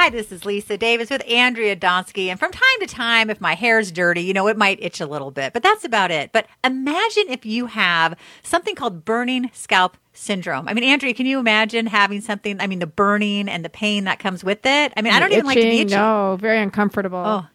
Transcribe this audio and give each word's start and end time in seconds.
Hi, 0.00 0.10
this 0.10 0.30
is 0.30 0.44
Lisa 0.44 0.78
Davis 0.78 1.10
with 1.10 1.28
Andrea 1.28 1.74
Donsky. 1.74 2.28
And 2.28 2.38
from 2.38 2.52
time 2.52 2.62
to 2.78 2.86
time, 2.86 3.30
if 3.30 3.40
my 3.40 3.56
hair's 3.56 3.90
dirty, 3.90 4.20
you 4.20 4.32
know, 4.32 4.46
it 4.46 4.56
might 4.56 4.80
itch 4.80 5.00
a 5.00 5.06
little 5.06 5.32
bit, 5.32 5.52
but 5.52 5.60
that's 5.60 5.84
about 5.84 6.12
it. 6.12 6.30
But 6.30 6.46
imagine 6.62 7.24
if 7.28 7.44
you 7.44 7.66
have 7.66 8.16
something 8.44 8.76
called 8.76 9.04
burning 9.04 9.50
scalp 9.52 9.96
syndrome. 10.12 10.68
I 10.68 10.74
mean, 10.74 10.84
Andrea, 10.84 11.12
can 11.14 11.26
you 11.26 11.40
imagine 11.40 11.86
having 11.86 12.20
something? 12.20 12.60
I 12.60 12.68
mean, 12.68 12.78
the 12.78 12.86
burning 12.86 13.48
and 13.48 13.64
the 13.64 13.68
pain 13.68 14.04
that 14.04 14.20
comes 14.20 14.44
with 14.44 14.64
it. 14.64 14.92
I 14.96 15.02
mean, 15.02 15.12
I 15.12 15.18
don't 15.18 15.32
even 15.32 15.46
like 15.46 15.56
to 15.56 15.62
be 15.62 15.80
itchy. 15.80 15.96
No, 15.96 16.38
very 16.40 16.60
uncomfortable. 16.60 17.18
Oh, 17.18 17.46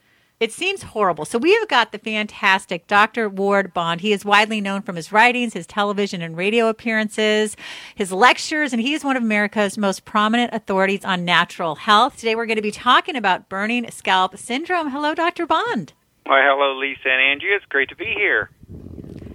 it 0.43 0.51
seems 0.51 0.83
horrible. 0.83 1.23
So 1.23 1.37
we 1.37 1.53
have 1.53 1.69
got 1.69 1.93
the 1.93 1.97
fantastic 1.97 2.85
Dr. 2.85 3.29
Ward 3.29 3.73
Bond. 3.73 4.01
He 4.01 4.11
is 4.11 4.25
widely 4.25 4.59
known 4.59 4.81
from 4.81 4.97
his 4.97 5.09
writings, 5.09 5.53
his 5.53 5.65
television 5.65 6.21
and 6.21 6.35
radio 6.35 6.67
appearances, 6.67 7.55
his 7.95 8.11
lectures, 8.11 8.73
and 8.73 8.81
he 8.81 8.93
is 8.93 9.05
one 9.05 9.15
of 9.15 9.23
America's 9.23 9.77
most 9.77 10.03
prominent 10.03 10.53
authorities 10.53 11.05
on 11.05 11.23
natural 11.23 11.75
health. 11.75 12.17
Today 12.17 12.35
we're 12.35 12.45
going 12.45 12.57
to 12.57 12.61
be 12.61 12.71
talking 12.71 13.15
about 13.15 13.47
burning 13.47 13.89
scalp 13.89 14.37
syndrome. 14.37 14.89
Hello, 14.91 15.15
Dr. 15.15 15.45
Bond. 15.45 15.93
Why, 16.25 16.41
hello, 16.43 16.77
Lisa 16.77 17.07
and 17.07 17.21
Andrea. 17.21 17.55
It's 17.55 17.65
great 17.67 17.87
to 17.87 17.95
be 17.95 18.13
here. 18.13 18.49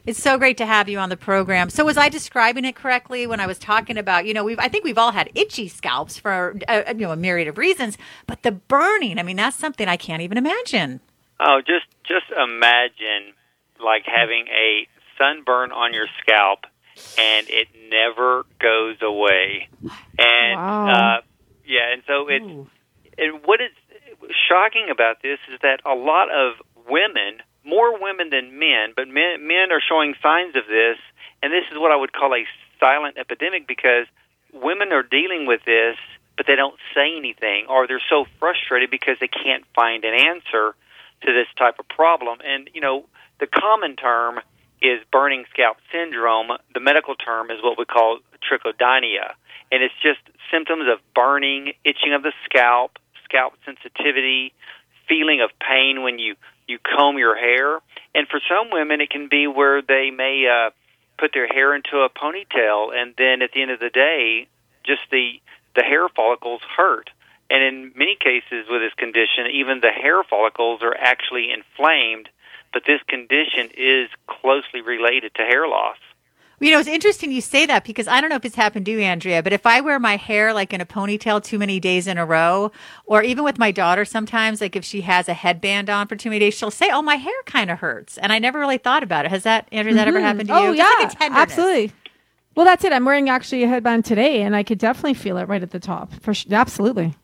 It's 0.09 0.23
so 0.23 0.39
great 0.39 0.57
to 0.57 0.65
have 0.65 0.89
you 0.89 0.99
on 0.99 1.11
the 1.11 1.19
program. 1.19 1.69
So, 1.69 1.85
was 1.85 1.99
I 1.99 2.09
describing 2.09 2.65
it 2.65 2.75
correctly 2.75 3.27
when 3.27 3.41
I 3.41 3.47
was 3.47 3.59
talking 3.59 3.99
about, 3.99 4.25
you 4.25 4.33
know, 4.33 4.43
we've 4.43 4.59
I 4.59 4.67
think 4.67 4.83
we've 4.83 4.97
all 4.97 5.13
had 5.13 5.31
itchy 5.35 5.69
scalps 5.69 6.19
for 6.19 6.57
uh, 6.67 6.85
you 6.89 7.03
know 7.03 7.13
a 7.13 7.17
myriad 7.17 7.47
of 7.47 7.59
reasons, 7.59 7.99
but 8.27 8.43
the 8.43 8.53
burning, 8.53 9.19
I 9.19 9.23
mean, 9.23 9.37
that's 9.37 9.55
something 9.55 9.87
I 9.87 9.99
can't 9.99 10.23
even 10.23 10.39
imagine. 10.39 11.01
Oh, 11.39 11.61
just 11.61 11.85
just 12.05 12.25
imagine 12.31 13.35
like 13.85 14.05
having 14.07 14.47
a 14.49 14.89
sunburn 15.19 15.73
on 15.73 15.93
your 15.93 16.07
scalp 16.23 16.61
and 17.19 17.47
it 17.51 17.69
never 17.91 18.47
goes 18.59 18.97
away. 19.03 19.69
And 20.19 20.57
wow. 20.57 21.19
uh, 21.19 21.21
yeah, 21.67 21.93
and 21.93 22.03
so 22.07 22.29
it's 22.29 22.71
and 23.19 23.43
what 23.45 23.61
is 23.61 23.73
shocking 24.49 24.87
about 24.91 25.21
this 25.21 25.39
is 25.53 25.61
that 25.61 25.83
a 25.85 25.95
lot 25.95 26.31
of 26.31 26.55
women 26.89 27.43
more 27.69 28.01
women 28.01 28.31
than 28.31 28.59
men, 28.59 28.93
but 28.97 29.09
men, 29.09 29.47
men 29.47 29.71
are 29.71 29.81
showing 29.81 30.15
signs 30.23 30.57
of 30.57 30.65
this, 30.67 30.97
and 31.43 31.53
this 31.53 31.65
is 31.71 31.79
what 31.79 31.93
I 31.93 31.97
would 31.97 32.13
call 32.13 32.35
a 32.35 32.45
silent 32.81 33.19
epidemic 33.19 33.69
because 33.69 34.07
women 34.53 34.93
are 34.93 35.03
dealing 35.03 35.47
with 35.47 35.61
this, 35.65 35.97
but 36.37 36.47
they 36.47 36.57
don't 36.57 36.79
say 36.95 37.17
anything, 37.17 37.67
or 37.69 37.87
they're 37.87 38.03
so 38.09 38.25
frustrated 38.39 38.91
because 38.91 39.19
they 39.21 39.29
can't 39.29 39.65
find 39.75 40.05
an 40.05 40.15
answer 40.15 40.75
to 41.23 41.33
this 41.33 41.49
type 41.57 41.79
of 41.79 41.89
problem. 41.89 42.39
And, 42.45 42.71
you 42.73 42.81
know, 42.81 43.05
the 43.41 43.47
common 43.47 43.97
term 43.97 44.41
is 44.81 45.01
burning 45.11 45.45
scalp 45.51 45.79
syndrome. 45.93 46.49
The 46.73 46.81
medical 46.81 47.17
term 47.17 47.51
is 47.51 47.59
what 47.63 47.77
we 47.77 47.85
call 47.85 48.19
trichodynia. 48.41 49.35
And 49.71 49.83
it's 49.83 49.95
just 50.03 50.21
symptoms 50.51 50.85
of 50.91 51.01
burning, 51.15 51.73
itching 51.85 52.15
of 52.15 52.23
the 52.23 52.33
scalp, 52.45 52.99
scalp 53.25 53.55
sensitivity, 53.67 54.55
feeling 55.09 55.41
of 55.43 55.51
pain 55.59 56.03
when 56.03 56.19
you 56.19 56.37
you 56.69 56.79
comb 56.79 57.19
your 57.19 57.37
hair. 57.37 57.81
And 58.15 58.29
for 58.29 58.41
some 58.49 58.71
women, 58.71 59.01
it 59.01 59.11
can 59.11 59.29
be 59.29 59.47
where 59.47 59.83
they 59.83 60.11
may 60.11 60.47
uh, 60.47 60.71
put 61.19 61.33
their 61.35 61.49
hair 61.49 61.75
into 61.75 61.99
a 61.99 62.09
ponytail, 62.09 62.95
and 62.95 63.15
then 63.19 63.43
at 63.43 63.53
the 63.53 63.63
end 63.63 63.71
of 63.71 63.81
the 63.81 63.91
day, 63.91 64.47
just 64.85 65.03
the 65.11 65.41
the 65.75 65.83
hair 65.83 66.09
follicles 66.09 66.63
hurt. 66.77 67.11
And 67.51 67.63
in 67.63 67.93
many 67.95 68.17
cases 68.19 68.67
with 68.69 68.83
this 68.83 68.95
condition, 68.95 69.47
even 69.53 69.81
the 69.81 69.91
hair 69.91 70.23
follicles 70.25 70.83
are 70.83 70.95
actually 70.95 71.51
inflamed. 71.53 72.29
But 72.73 72.83
this 72.87 73.01
condition 73.09 73.71
is 73.77 74.11
closely 74.27 74.83
related 74.83 75.35
to 75.37 75.43
hair 75.43 75.67
loss. 75.67 75.97
You 76.61 76.73
know, 76.73 76.81
it's 76.81 76.89
interesting 76.89 77.31
you 77.31 77.41
say 77.41 77.67
that 77.67 77.85
because 77.85 78.09
I 78.09 78.21
don't 78.21 78.31
know 78.31 78.37
if 78.37 78.45
it's 78.45 78.57
happened 78.57 78.87
to 78.87 78.93
you, 78.93 78.99
Andrea, 78.99 79.43
but 79.45 79.53
if 79.53 79.65
I 79.65 79.81
wear 79.81 80.01
my 80.01 80.17
hair 80.17 80.53
like 80.53 80.73
in 80.73 80.81
a 80.81 80.87
ponytail 80.87 81.43
too 81.43 81.59
many 81.59 81.79
days 81.79 82.09
in 82.09 82.19
a 82.19 82.27
row, 82.27 82.73
or 83.07 83.23
even 83.23 83.45
with 83.45 83.59
my 83.59 83.71
daughter 83.71 84.05
sometimes, 84.05 84.61
like 84.61 84.75
if 84.75 84.85
she 84.85 85.03
has 85.03 85.29
a 85.29 85.35
headband 85.35 85.89
on 85.89 86.09
for 86.09 86.17
too 86.17 86.31
many 86.31 86.41
days, 86.41 86.55
she'll 86.55 86.73
say, 86.73 86.91
Oh, 86.91 87.01
my 87.01 87.15
hair 87.15 87.35
kind 87.47 87.71
of 87.71 87.79
hurts. 87.79 88.19
And 88.19 88.33
I 88.33 88.41
never 88.41 88.59
really 88.59 88.79
thought 88.79 89.05
about 89.05 89.25
it. 89.25 89.31
Has 89.31 89.45
that, 89.45 89.69
Andrea, 89.71 89.93
mm-hmm. 89.93 89.99
that 89.99 90.09
ever 90.09 90.19
mm-hmm. 90.19 90.27
happened 90.27 90.49
to 90.49 90.55
oh, 90.55 90.63
you? 90.65 90.69
Oh, 90.71 90.73
yeah. 90.73 90.93
Like 90.99 91.31
absolutely. 91.31 91.93
Well, 92.57 92.67
that's 92.67 92.83
it. 92.83 92.93
I'm 92.93 93.05
wearing 93.05 93.31
actually 93.31 93.63
a 93.63 93.69
headband 93.69 94.05
today, 94.05 94.43
and 94.43 94.57
I 94.57 94.65
could 94.65 94.79
definitely 94.79 95.15
feel 95.15 95.39
it 95.39 95.47
right 95.47 95.63
at 95.63 95.71
the 95.71 95.79
top. 95.79 96.13
For 96.23 96.35
sh- 96.35 96.47
absolutely. 96.51 97.15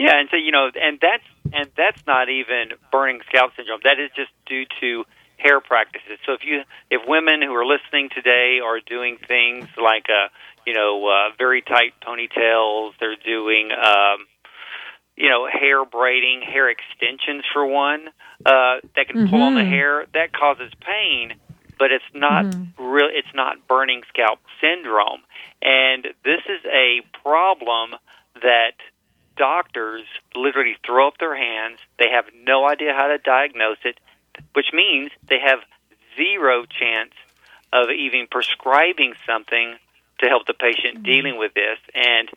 Yeah, 0.00 0.18
and 0.18 0.28
so 0.28 0.36
you 0.36 0.50
know, 0.50 0.68
and 0.74 0.98
that's 1.00 1.22
and 1.52 1.70
that's 1.76 2.04
not 2.08 2.28
even 2.28 2.76
burning 2.90 3.20
scalp 3.28 3.52
syndrome. 3.56 3.78
That 3.84 4.00
is 4.00 4.10
just 4.16 4.32
due 4.46 4.64
to 4.80 5.04
hair 5.44 5.60
practices. 5.60 6.18
So 6.24 6.32
if 6.32 6.40
you 6.42 6.62
if 6.90 7.02
women 7.06 7.42
who 7.42 7.54
are 7.54 7.66
listening 7.66 8.08
today 8.14 8.60
are 8.64 8.80
doing 8.80 9.18
things 9.28 9.68
like 9.76 10.06
uh 10.08 10.28
you 10.66 10.72
know 10.72 11.06
uh, 11.06 11.34
very 11.36 11.60
tight 11.60 11.92
ponytails, 12.02 12.92
they're 12.98 13.16
doing 13.16 13.70
um, 13.70 14.26
you 15.16 15.28
know 15.28 15.46
hair 15.46 15.84
braiding, 15.84 16.40
hair 16.40 16.70
extensions 16.70 17.44
for 17.52 17.66
one 17.66 18.08
uh, 18.46 18.80
that 18.96 19.08
can 19.08 19.20
mm-hmm. 19.20 19.30
pull 19.30 19.42
on 19.42 19.54
the 19.54 19.60
mm-hmm. 19.60 19.70
hair 19.70 20.06
that 20.14 20.32
causes 20.32 20.72
pain, 20.80 21.34
but 21.78 21.92
it's 21.92 22.04
not 22.14 22.46
mm-hmm. 22.46 22.82
real. 22.82 23.08
It's 23.12 23.34
not 23.34 23.68
burning 23.68 24.02
scalp 24.08 24.40
syndrome, 24.60 25.20
and 25.60 26.04
this 26.24 26.40
is 26.48 26.64
a 26.64 27.02
problem 27.22 27.90
that 28.40 28.76
doctors 29.36 30.04
literally 30.34 30.76
throw 30.86 31.08
up 31.08 31.18
their 31.18 31.36
hands. 31.36 31.78
They 31.98 32.10
have 32.10 32.26
no 32.46 32.66
idea 32.66 32.94
how 32.94 33.08
to 33.08 33.18
diagnose 33.18 33.78
it 33.84 33.98
which 34.54 34.72
means 34.72 35.10
they 35.28 35.38
have 35.38 35.60
zero 36.16 36.64
chance 36.66 37.12
of 37.72 37.90
even 37.90 38.26
prescribing 38.30 39.14
something 39.26 39.76
to 40.20 40.26
help 40.26 40.46
the 40.46 40.54
patient 40.54 40.96
mm-hmm. 40.96 41.04
dealing 41.04 41.38
with 41.38 41.54
this. 41.54 41.78
And 41.94 42.28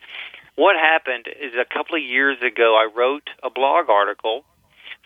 what 0.55 0.75
happened 0.75 1.27
is 1.27 1.53
a 1.53 1.65
couple 1.71 1.95
of 1.95 2.03
years 2.03 2.37
ago, 2.41 2.75
I 2.75 2.89
wrote 2.93 3.29
a 3.43 3.49
blog 3.49 3.89
article 3.89 4.43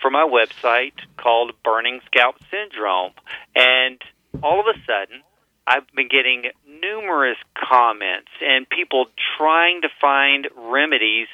for 0.02 0.10
my 0.10 0.28
website 0.28 0.94
called 1.18 1.52
Burning 1.64 2.00
Scalp 2.06 2.38
Syndrome. 2.50 3.12
And 3.56 4.02
all 4.42 4.60
of 4.60 4.66
a 4.68 4.80
sudden, 4.86 5.22
I've 5.68 5.86
been 5.96 6.08
getting 6.08 6.46
numerous 6.66 7.38
comments 7.56 8.32
and 8.42 8.68
people 8.68 9.08
trying 9.38 9.82
to 9.82 9.90
find 10.00 10.48
remedies 10.56 11.28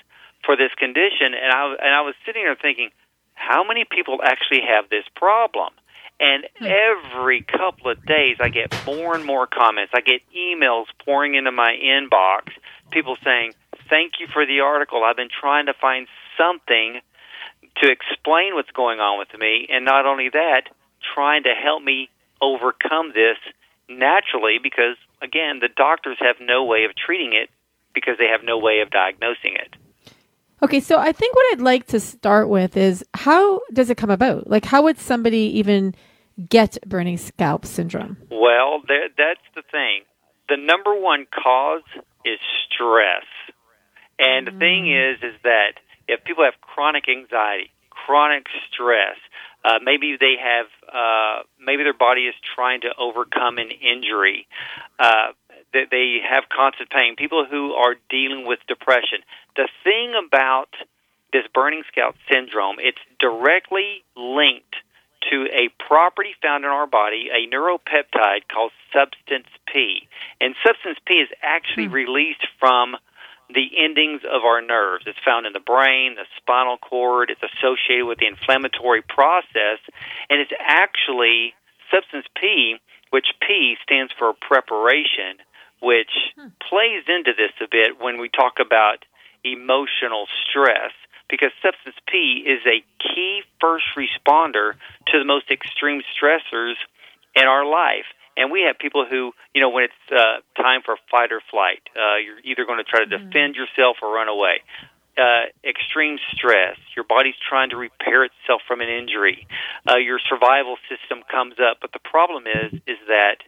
for 0.43 0.57
this 0.57 0.71
condition. 0.77 1.33
And 1.33 1.51
I, 1.51 1.75
and 1.79 1.93
I 1.95 2.01
was 2.01 2.15
sitting 2.25 2.43
there 2.43 2.57
thinking, 2.59 2.89
how 3.37 3.63
many 3.63 3.85
people 3.85 4.19
actually 4.23 4.61
have 4.67 4.89
this 4.89 5.05
problem? 5.15 5.69
And 6.19 6.45
hmm. 6.57 6.65
every 6.65 7.41
couple 7.43 7.91
of 7.91 8.03
days, 8.05 8.37
I 8.39 8.49
get 8.49 8.73
more 8.85 9.15
and 9.15 9.23
more 9.23 9.47
comments. 9.47 9.93
I 9.95 10.01
get 10.01 10.21
emails 10.35 10.85
pouring 11.05 11.35
into 11.35 11.51
my 11.51 11.73
inbox, 11.81 12.49
people 12.91 13.15
saying, 13.23 13.53
Thank 13.89 14.13
you 14.19 14.27
for 14.33 14.45
the 14.45 14.61
article. 14.61 15.03
I've 15.03 15.15
been 15.15 15.29
trying 15.29 15.67
to 15.67 15.73
find 15.79 16.07
something 16.37 16.99
to 17.81 17.91
explain 17.91 18.55
what's 18.55 18.71
going 18.71 18.99
on 18.99 19.19
with 19.19 19.29
me. 19.39 19.67
And 19.69 19.85
not 19.85 20.05
only 20.05 20.29
that, 20.29 20.63
trying 21.13 21.43
to 21.43 21.53
help 21.53 21.83
me 21.83 22.09
overcome 22.41 23.13
this 23.13 23.37
naturally 23.87 24.57
because, 24.61 24.97
again, 25.21 25.59
the 25.61 25.69
doctors 25.69 26.17
have 26.19 26.37
no 26.41 26.65
way 26.65 26.83
of 26.83 26.91
treating 26.95 27.33
it 27.33 27.49
because 27.93 28.17
they 28.17 28.27
have 28.27 28.41
no 28.43 28.57
way 28.57 28.81
of 28.81 28.89
diagnosing 28.89 29.55
it. 29.55 29.73
Okay, 30.63 30.79
so 30.79 30.97
I 30.97 31.11
think 31.11 31.35
what 31.35 31.45
I'd 31.51 31.61
like 31.61 31.87
to 31.87 31.99
start 31.99 32.49
with 32.49 32.75
is 32.75 33.05
how 33.13 33.61
does 33.71 33.89
it 33.89 33.97
come 33.97 34.09
about? 34.09 34.49
Like, 34.49 34.65
how 34.65 34.83
would 34.83 34.97
somebody 34.97 35.57
even 35.59 35.93
get 36.49 36.77
burning 36.87 37.17
scalp 37.17 37.65
syndrome? 37.65 38.17
Well, 38.31 38.81
that's 38.87 39.41
the 39.55 39.61
thing. 39.71 40.01
The 40.49 40.57
number 40.57 40.99
one 40.99 41.25
cause 41.31 41.83
is 42.25 42.39
stress. 42.69 43.25
And 44.17 44.47
mm. 44.47 44.51
the 44.53 44.59
thing 44.59 44.85
mm. 44.85 45.13
is, 45.13 45.17
is 45.21 45.39
that 45.43 45.73
if 46.07 46.23
people 46.23 46.43
have 46.43 46.59
chronic 46.61 47.05
anxiety, 47.07 47.69
chronic 47.89 48.47
stress, 48.71 49.17
uh, 49.63 49.79
maybe 49.83 50.17
they 50.19 50.35
have, 50.41 50.67
uh, 50.87 51.43
maybe 51.59 51.83
their 51.83 51.93
body 51.93 52.21
is 52.21 52.35
trying 52.55 52.81
to 52.81 52.89
overcome 52.97 53.57
an 53.57 53.69
injury. 53.71 54.47
Uh, 54.97 55.33
that 55.73 55.87
they 55.91 56.19
have 56.27 56.45
constant 56.49 56.89
pain. 56.89 57.15
People 57.15 57.45
who 57.49 57.73
are 57.73 57.95
dealing 58.09 58.47
with 58.47 58.59
depression. 58.67 59.19
The 59.55 59.67
thing 59.83 60.13
about 60.15 60.69
this 61.33 61.43
burning 61.53 61.83
scalp 61.91 62.15
syndrome, 62.31 62.77
it's 62.79 63.01
directly 63.19 64.03
linked 64.15 64.75
to 65.29 65.47
a 65.51 65.69
property 65.83 66.35
found 66.41 66.63
in 66.63 66.69
our 66.69 66.87
body, 66.87 67.29
a 67.31 67.47
neuropeptide 67.53 68.47
called 68.51 68.71
substance 68.93 69.47
P. 69.71 70.07
And 70.39 70.55
substance 70.65 70.97
P 71.05 71.15
is 71.15 71.29
actually 71.41 71.87
hmm. 71.87 71.93
released 71.93 72.45
from 72.59 72.95
the 73.49 73.67
endings 73.77 74.21
of 74.23 74.43
our 74.43 74.61
nerves. 74.61 75.05
It's 75.07 75.19
found 75.25 75.45
in 75.45 75.53
the 75.53 75.63
brain, 75.63 76.15
the 76.15 76.27
spinal 76.37 76.77
cord. 76.77 77.29
It's 77.29 77.41
associated 77.43 78.05
with 78.05 78.19
the 78.19 78.27
inflammatory 78.27 79.01
process. 79.01 79.79
And 80.29 80.41
it's 80.41 80.51
actually 80.59 81.53
substance 81.91 82.25
P, 82.35 82.75
which 83.09 83.27
P 83.39 83.77
stands 83.83 84.11
for 84.19 84.33
preparation 84.33 85.39
which 85.81 86.11
hmm. 86.35 86.47
plays 86.69 87.03
into 87.07 87.31
this 87.37 87.51
a 87.61 87.67
bit 87.69 87.99
when 87.99 88.19
we 88.19 88.29
talk 88.29 88.59
about 88.59 89.05
emotional 89.43 90.27
stress 90.49 90.91
because 91.29 91.51
substance 91.61 91.95
P 92.07 92.43
is 92.45 92.61
a 92.65 92.83
key 93.03 93.41
first 93.59 93.85
responder 93.95 94.73
to 95.07 95.19
the 95.19 95.25
most 95.25 95.51
extreme 95.51 96.01
stressors 96.15 96.75
in 97.35 97.43
our 97.43 97.65
life. 97.65 98.05
And 98.37 98.51
we 98.51 98.63
have 98.67 98.77
people 98.77 99.05
who, 99.09 99.33
you 99.53 99.61
know, 99.61 99.69
when 99.69 99.85
it's 99.85 100.11
uh, 100.11 100.39
time 100.61 100.81
for 100.85 100.95
fight 101.09 101.31
or 101.31 101.41
flight, 101.49 101.81
uh, 101.97 102.17
you're 102.23 102.39
either 102.43 102.65
going 102.65 102.77
to 102.77 102.83
try 102.83 103.03
to 103.03 103.09
defend 103.09 103.55
yourself 103.55 103.97
or 104.01 104.13
run 104.13 104.29
away. 104.29 104.61
Uh, 105.17 105.49
extreme 105.65 106.19
stress, 106.31 106.77
your 106.95 107.03
body's 107.03 107.33
trying 107.49 107.71
to 107.71 107.75
repair 107.75 108.23
itself 108.23 108.61
from 108.67 108.81
an 108.81 108.89
injury, 108.89 109.47
uh, 109.89 109.97
your 109.97 110.19
survival 110.29 110.77
system 110.87 111.23
comes 111.29 111.55
up. 111.57 111.77
But 111.81 111.91
the 111.91 111.99
problem 111.99 112.45
is, 112.45 112.73
is 112.85 113.01
that 113.07 113.41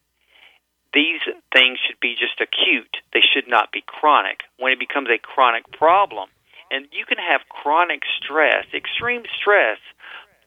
these 0.94 1.22
things 1.54 1.78
should 1.86 2.00
be 2.00 2.16
just 2.18 2.42
acute. 2.42 2.98
They 3.14 3.22
should 3.22 3.48
not 3.48 3.72
be 3.72 3.84
chronic. 3.86 4.42
When 4.58 4.72
it 4.72 4.80
becomes 4.80 5.10
a 5.10 5.18
chronic 5.18 5.72
problem, 5.72 6.30
and 6.72 6.88
you 6.92 7.06
can 7.06 7.18
have 7.18 7.42
chronic 7.50 8.02
stress, 8.22 8.66
extreme 8.74 9.24
stress, 9.40 9.78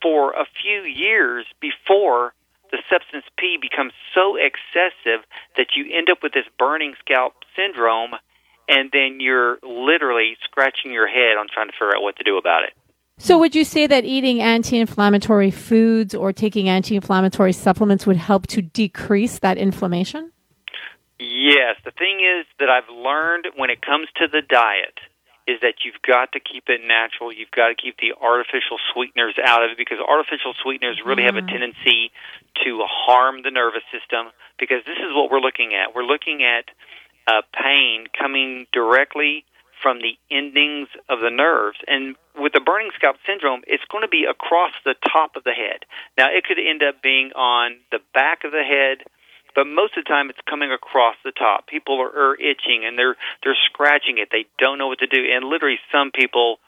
for 0.02 0.32
a 0.32 0.46
few 0.62 0.82
years 0.82 1.46
before 1.60 2.34
the 2.72 2.78
substance 2.90 3.24
P 3.38 3.58
becomes 3.60 3.92
so 4.14 4.34
excessive 4.34 5.24
that 5.56 5.76
you 5.76 5.86
end 5.94 6.10
up 6.10 6.22
with 6.22 6.32
this 6.32 6.46
burning 6.58 6.94
scalp 6.98 7.34
syndrome, 7.54 8.14
and 8.68 8.90
then 8.92 9.20
you're 9.20 9.58
literally 9.62 10.36
scratching 10.42 10.90
your 10.90 11.06
head 11.06 11.36
on 11.38 11.46
trying 11.52 11.68
to 11.68 11.72
figure 11.72 11.94
out 11.94 12.02
what 12.02 12.16
to 12.16 12.24
do 12.24 12.38
about 12.38 12.64
it. 12.64 12.72
So, 13.18 13.38
would 13.38 13.54
you 13.54 13.64
say 13.64 13.86
that 13.86 14.04
eating 14.04 14.40
anti 14.40 14.78
inflammatory 14.78 15.50
foods 15.50 16.14
or 16.14 16.32
taking 16.32 16.68
anti 16.68 16.96
inflammatory 16.96 17.52
supplements 17.52 18.06
would 18.06 18.16
help 18.16 18.46
to 18.48 18.62
decrease 18.62 19.38
that 19.40 19.58
inflammation? 19.58 20.32
Yes. 21.18 21.76
The 21.84 21.92
thing 21.92 22.18
is 22.20 22.46
that 22.58 22.68
I've 22.68 22.88
learned 22.88 23.46
when 23.56 23.70
it 23.70 23.80
comes 23.80 24.08
to 24.16 24.26
the 24.26 24.42
diet 24.42 24.98
is 25.46 25.60
that 25.60 25.82
you've 25.84 26.00
got 26.06 26.32
to 26.32 26.40
keep 26.40 26.68
it 26.68 26.80
natural. 26.86 27.32
You've 27.32 27.50
got 27.50 27.68
to 27.68 27.74
keep 27.74 27.98
the 27.98 28.14
artificial 28.14 28.78
sweeteners 28.92 29.34
out 29.42 29.64
of 29.64 29.70
it 29.72 29.78
because 29.78 29.98
artificial 29.98 30.54
sweeteners 30.62 31.02
really 31.04 31.22
mm. 31.22 31.26
have 31.26 31.36
a 31.36 31.40
mm-hmm. 31.40 31.48
tendency 31.48 32.10
to 32.64 32.82
harm 32.86 33.42
the 33.42 33.50
nervous 33.50 33.82
system 33.90 34.30
because 34.58 34.86
this 34.86 34.98
is 34.98 35.10
what 35.14 35.30
we're 35.30 35.42
looking 35.42 35.74
at. 35.74 35.94
We're 35.94 36.06
looking 36.06 36.42
at 36.42 36.70
uh, 37.26 37.42
pain 37.54 38.06
coming 38.18 38.66
directly 38.72 39.44
from 39.82 39.98
the 39.98 40.16
endings 40.30 40.88
of 41.08 41.20
the 41.20 41.30
nerves. 41.30 41.78
And 41.86 42.14
with 42.38 42.52
the 42.52 42.60
burning 42.60 42.90
scalp 42.94 43.16
syndrome, 43.26 43.62
it's 43.66 43.84
going 43.90 44.02
to 44.02 44.08
be 44.08 44.24
across 44.24 44.72
the 44.84 44.94
top 45.12 45.36
of 45.36 45.44
the 45.44 45.52
head. 45.52 45.84
Now, 46.16 46.28
it 46.30 46.44
could 46.44 46.58
end 46.58 46.82
up 46.82 47.02
being 47.02 47.32
on 47.34 47.76
the 47.90 47.98
back 48.14 48.44
of 48.44 48.52
the 48.52 48.62
head 48.62 49.04
but 49.54 49.66
most 49.66 49.96
of 49.96 50.04
the 50.04 50.08
time 50.08 50.30
it's 50.30 50.40
coming 50.48 50.72
across 50.72 51.16
the 51.24 51.32
top. 51.32 51.66
People 51.66 52.00
are, 52.00 52.32
are 52.32 52.34
itching 52.36 52.84
and 52.84 52.98
they're 52.98 53.16
they're 53.42 53.58
scratching 53.66 54.18
it. 54.18 54.28
They 54.32 54.46
don't 54.58 54.78
know 54.78 54.88
what 54.88 55.00
to 55.00 55.06
do, 55.06 55.20
and 55.30 55.44
literally 55.44 55.78
some 55.92 56.10
people 56.10 56.58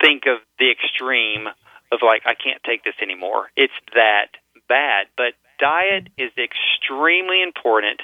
think 0.00 0.24
of 0.26 0.38
the 0.58 0.70
extreme 0.70 1.48
of 1.90 1.98
like 2.02 2.22
I 2.26 2.34
can't 2.34 2.62
take 2.62 2.84
this 2.84 2.94
anymore. 3.02 3.50
It's 3.56 3.74
that 3.94 4.38
bad, 4.68 5.06
but 5.16 5.34
diet 5.58 6.08
is 6.16 6.30
extremely 6.38 7.42
important. 7.42 8.00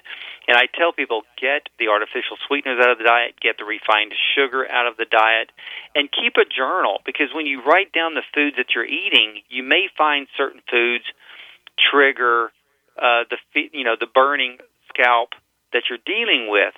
And 0.46 0.56
I 0.56 0.66
tell 0.66 0.92
people 0.92 1.22
get 1.40 1.68
the 1.78 1.88
artificial 1.88 2.36
sweeteners 2.46 2.78
out 2.82 2.90
of 2.90 2.98
the 2.98 3.04
diet, 3.04 3.40
get 3.40 3.56
the 3.56 3.64
refined 3.64 4.12
sugar 4.36 4.68
out 4.70 4.86
of 4.86 4.96
the 4.96 5.06
diet, 5.08 5.50
and 5.94 6.12
keep 6.12 6.36
a 6.36 6.44
journal 6.44 7.00
because 7.06 7.32
when 7.32 7.46
you 7.46 7.62
write 7.64 7.92
down 7.92 8.14
the 8.14 8.26
foods 8.34 8.56
that 8.56 8.74
you're 8.74 8.84
eating, 8.84 9.40
you 9.48 9.62
may 9.62 9.88
find 9.96 10.26
certain 10.36 10.60
foods 10.70 11.04
trigger 11.90 12.52
uh, 12.96 13.24
the 13.30 13.38
you 13.72 13.84
know 13.84 13.96
the 13.98 14.06
burning 14.06 14.58
scalp 14.88 15.30
that 15.72 15.84
you're 15.88 16.04
dealing 16.06 16.48
with. 16.50 16.74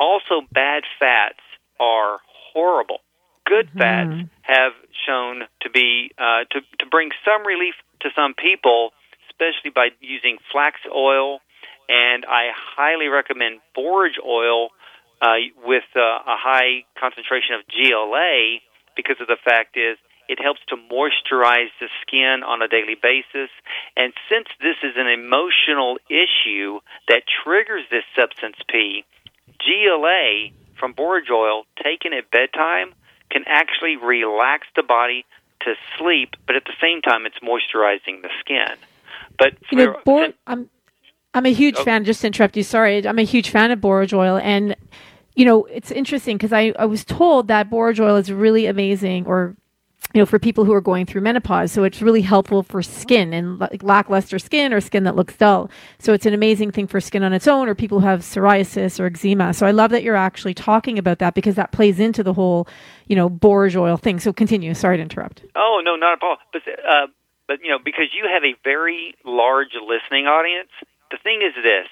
Also, 0.00 0.46
bad 0.52 0.84
fats 0.98 1.42
are 1.80 2.18
horrible. 2.52 2.98
Good 3.44 3.68
mm-hmm. 3.68 3.78
fats 3.78 4.30
have 4.42 4.72
shown 5.06 5.42
to 5.62 5.70
be 5.70 6.12
uh, 6.18 6.44
to 6.50 6.60
to 6.80 6.86
bring 6.90 7.10
some 7.24 7.46
relief 7.46 7.74
to 8.00 8.08
some 8.14 8.34
people, 8.34 8.90
especially 9.30 9.70
by 9.74 9.88
using 10.00 10.38
flax 10.52 10.80
oil, 10.94 11.40
and 11.88 12.24
I 12.26 12.50
highly 12.54 13.08
recommend 13.08 13.60
borage 13.74 14.18
oil 14.24 14.70
uh, 15.20 15.34
with 15.64 15.84
uh, 15.96 16.00
a 16.00 16.36
high 16.36 16.84
concentration 16.98 17.54
of 17.56 17.66
GLA 17.66 18.60
because 18.96 19.16
of 19.20 19.26
the 19.26 19.38
fact 19.42 19.76
is 19.76 19.96
it 20.28 20.38
helps 20.40 20.60
to 20.68 20.76
moisturize 20.76 21.72
the 21.80 21.88
skin 22.02 22.42
on 22.44 22.60
a 22.60 22.68
daily 22.68 22.96
basis. 23.00 23.50
And 23.96 24.12
since 24.28 24.46
this 24.60 24.76
is 24.82 24.94
an 24.96 25.08
emotional 25.08 25.98
issue 26.10 26.80
that 27.08 27.22
triggers 27.42 27.84
this 27.90 28.04
substance 28.14 28.56
P, 28.68 29.04
GLA 29.58 30.50
from 30.78 30.92
borage 30.92 31.30
oil 31.32 31.64
taken 31.82 32.12
at 32.12 32.30
bedtime 32.30 32.94
can 33.30 33.44
actually 33.46 33.96
relax 33.96 34.66
the 34.76 34.82
body 34.82 35.24
to 35.60 35.74
sleep, 35.98 36.36
but 36.46 36.56
at 36.56 36.64
the 36.64 36.74
same 36.80 37.02
time, 37.02 37.26
it's 37.26 37.38
moisturizing 37.40 38.22
the 38.22 38.30
skin. 38.40 38.76
But 39.38 39.54
you 39.70 39.78
know, 39.78 39.96
bor- 40.04 40.32
I'm 40.46 40.70
I'm 41.38 41.46
a 41.46 41.52
huge 41.52 41.76
oh. 41.78 41.84
fan. 41.84 42.04
Just 42.04 42.20
to 42.22 42.26
interrupt 42.26 42.56
you, 42.56 42.62
sorry. 42.62 43.06
I'm 43.06 43.18
a 43.18 43.22
huge 43.22 43.50
fan 43.50 43.70
of 43.70 43.80
borage 43.80 44.12
oil, 44.12 44.38
and 44.42 44.76
you 45.36 45.44
know, 45.44 45.64
it's 45.66 45.92
interesting 45.92 46.36
because 46.36 46.52
I, 46.52 46.72
I 46.78 46.84
was 46.86 47.04
told 47.04 47.46
that 47.46 47.70
borage 47.70 48.00
oil 48.00 48.16
is 48.16 48.32
really 48.32 48.66
amazing 48.66 49.24
or 49.24 49.54
you 50.14 50.22
know, 50.22 50.26
for 50.26 50.38
people 50.38 50.64
who 50.64 50.72
are 50.72 50.80
going 50.80 51.04
through 51.04 51.20
menopause. 51.20 51.70
So 51.70 51.84
it's 51.84 52.00
really 52.00 52.22
helpful 52.22 52.62
for 52.62 52.82
skin 52.82 53.34
and 53.34 53.58
like 53.58 53.82
lackluster 53.82 54.38
skin 54.38 54.72
or 54.72 54.80
skin 54.80 55.04
that 55.04 55.16
looks 55.16 55.36
dull. 55.36 55.70
So 55.98 56.14
it's 56.14 56.24
an 56.24 56.32
amazing 56.32 56.70
thing 56.70 56.86
for 56.86 56.98
skin 56.98 57.22
on 57.22 57.34
its 57.34 57.46
own 57.46 57.68
or 57.68 57.74
people 57.74 58.00
who 58.00 58.06
have 58.06 58.20
psoriasis 58.20 58.98
or 58.98 59.06
eczema. 59.06 59.52
So 59.52 59.66
I 59.66 59.70
love 59.70 59.90
that 59.90 60.02
you're 60.02 60.16
actually 60.16 60.54
talking 60.54 60.98
about 60.98 61.18
that 61.18 61.34
because 61.34 61.56
that 61.56 61.72
plays 61.72 62.00
into 62.00 62.22
the 62.22 62.32
whole, 62.32 62.66
you 63.06 63.16
know, 63.16 63.28
borage 63.28 63.76
oil 63.76 63.98
thing. 63.98 64.18
So 64.18 64.32
continue. 64.32 64.72
Sorry 64.72 64.96
to 64.96 65.02
interrupt. 65.02 65.44
Oh, 65.54 65.82
no, 65.84 65.94
not 65.94 66.14
at 66.14 66.22
all. 66.22 66.38
But, 66.54 66.62
uh, 66.66 67.06
but 67.46 67.58
you 67.62 67.70
know, 67.70 67.78
because 67.84 68.06
you 68.12 68.28
have 68.32 68.44
a 68.44 68.56
very 68.64 69.14
large 69.26 69.74
listening 69.74 70.24
audience, 70.24 70.70
the 71.10 71.18
thing 71.22 71.42
is 71.42 71.54
this. 71.54 71.88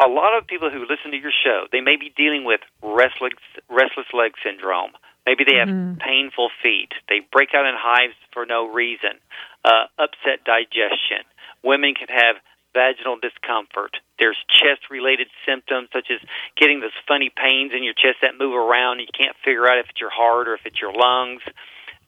A 0.00 0.06
lot 0.06 0.38
of 0.38 0.46
people 0.46 0.70
who 0.70 0.86
listen 0.86 1.10
to 1.10 1.16
your 1.16 1.32
show, 1.32 1.66
they 1.72 1.80
may 1.80 1.96
be 1.96 2.12
dealing 2.16 2.44
with 2.44 2.60
restless 2.82 3.32
restless 3.68 4.06
leg 4.14 4.32
syndrome 4.44 4.92
Maybe 5.28 5.44
they 5.44 5.60
have 5.60 5.68
mm-hmm. 5.68 6.00
painful 6.00 6.48
feet. 6.62 6.96
They 7.06 7.20
break 7.20 7.52
out 7.52 7.66
in 7.66 7.74
hives 7.76 8.16
for 8.32 8.46
no 8.46 8.64
reason. 8.64 9.20
Uh, 9.62 9.84
upset 10.00 10.40
digestion. 10.48 11.20
Women 11.62 11.92
can 11.92 12.08
have 12.08 12.40
vaginal 12.72 13.20
discomfort. 13.20 14.00
There's 14.18 14.40
chest 14.48 14.88
related 14.88 15.28
symptoms 15.44 15.90
such 15.92 16.08
as 16.08 16.24
getting 16.56 16.80
those 16.80 16.96
funny 17.06 17.28
pains 17.28 17.72
in 17.76 17.84
your 17.84 17.92
chest 17.92 18.24
that 18.24 18.40
move 18.40 18.56
around. 18.56 19.04
And 19.04 19.06
You 19.12 19.12
can't 19.12 19.36
figure 19.44 19.68
out 19.68 19.76
if 19.76 19.92
it's 19.92 20.00
your 20.00 20.08
heart 20.08 20.48
or 20.48 20.54
if 20.54 20.64
it's 20.64 20.80
your 20.80 20.96
lungs. 20.96 21.42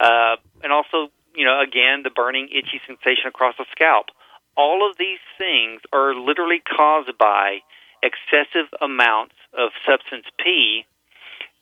Uh, 0.00 0.40
and 0.64 0.72
also, 0.72 1.12
you 1.36 1.44
know, 1.44 1.60
again, 1.60 2.00
the 2.00 2.08
burning, 2.08 2.48
itchy 2.48 2.80
sensation 2.88 3.28
across 3.28 3.52
the 3.60 3.66
scalp. 3.76 4.08
All 4.56 4.88
of 4.88 4.98
these 4.98 5.22
things 5.38 5.80
are 5.92 6.14
literally 6.14 6.60
caused 6.60 7.16
by 7.18 7.60
excessive 8.02 8.68
amounts 8.80 9.34
of 9.56 9.70
substance 9.86 10.26
P 10.42 10.84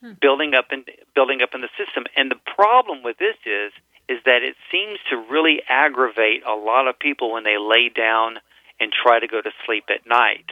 Hmm. 0.01 0.13
building 0.21 0.55
up 0.55 0.67
in 0.71 0.85
building 1.15 1.43
up 1.43 1.55
in 1.55 1.61
the 1.61 1.69
system. 1.77 2.05
And 2.17 2.31
the 2.31 2.39
problem 2.55 3.03
with 3.03 3.19
this 3.19 3.35
is 3.45 3.73
is 4.09 4.23
that 4.25 4.43
it 4.43 4.55
seems 4.71 4.99
to 5.11 5.17
really 5.17 5.61
aggravate 5.69 6.43
a 6.47 6.55
lot 6.55 6.87
of 6.87 6.99
people 6.99 7.33
when 7.33 7.45
they 7.45 7.59
lay 7.59 7.89
down 7.89 8.39
and 8.81 8.93
try 8.93 9.19
to 9.19 9.27
go 9.27 9.43
to 9.43 9.51
sleep 9.67 9.85
at 9.91 10.07
night. 10.07 10.47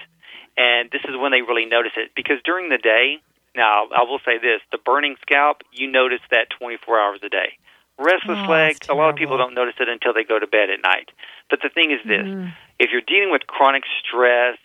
And 0.58 0.90
this 0.90 1.02
is 1.08 1.16
when 1.16 1.30
they 1.30 1.42
really 1.42 1.64
notice 1.64 1.92
it 1.96 2.10
because 2.16 2.42
during 2.44 2.68
the 2.68 2.78
day, 2.78 3.18
now 3.54 3.86
I 3.96 4.02
will 4.02 4.18
say 4.24 4.38
this, 4.38 4.60
the 4.72 4.78
burning 4.78 5.16
scalp, 5.22 5.62
you 5.72 5.86
notice 5.86 6.20
that 6.32 6.50
24 6.58 7.00
hours 7.00 7.20
a 7.22 7.28
day. 7.28 7.56
Restless 7.98 8.38
oh, 8.44 8.50
leg, 8.50 8.76
a 8.88 8.94
lot 8.94 9.10
of 9.10 9.16
people 9.16 9.38
don't 9.38 9.54
notice 9.54 9.74
it 9.80 9.88
until 9.88 10.12
they 10.12 10.24
go 10.24 10.38
to 10.38 10.46
bed 10.46 10.68
at 10.70 10.82
night. 10.82 11.10
But 11.48 11.60
the 11.62 11.70
thing 11.70 11.92
is 11.92 12.00
this, 12.04 12.26
mm. 12.26 12.52
if 12.78 12.90
you're 12.92 13.00
dealing 13.00 13.30
with 13.32 13.46
chronic 13.46 13.84
stress 14.04 14.58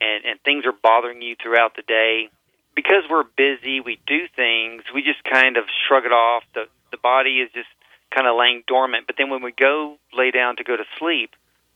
and, 0.00 0.24
and 0.24 0.40
things 0.42 0.64
are 0.66 0.72
bothering 0.72 1.20
you 1.20 1.34
throughout 1.42 1.74
the 1.74 1.82
day, 1.82 2.30
because 2.76 3.02
we're 3.10 3.24
busy, 3.24 3.80
we 3.80 3.98
do 4.06 4.28
things, 4.36 4.82
we 4.94 5.02
just 5.02 5.24
kind 5.24 5.56
of 5.56 5.64
shrug 5.88 6.04
it 6.04 6.12
off. 6.12 6.44
The 6.54 6.66
the 6.92 6.98
body 6.98 7.40
is 7.40 7.50
just 7.52 7.68
kind 8.14 8.28
of 8.28 8.36
laying 8.38 8.62
dormant. 8.66 9.06
But 9.06 9.16
then 9.18 9.30
when 9.30 9.42
we 9.42 9.52
go 9.52 9.96
lay 10.12 10.30
down 10.30 10.56
to 10.56 10.64
go 10.64 10.76
to 10.76 10.84
sleep, 10.98 11.30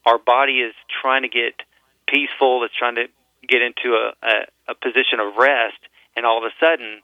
our 0.07 0.19
body 0.19 0.61
is 0.61 0.75
trying 1.03 1.23
to 1.23 1.29
get 1.29 1.55
peaceful. 2.07 2.63
It's 2.65 2.77
trying 2.77 2.95
to 2.97 3.07
get 3.49 3.63
into 3.63 3.97
a, 3.97 4.13
a, 4.23 4.35
a 4.73 4.75
position 4.75 5.19
of 5.19 5.37
rest, 5.37 5.81
and 6.17 6.25
all 6.25 6.39
of 6.39 6.45
a 6.45 6.55
sudden, 6.61 7.01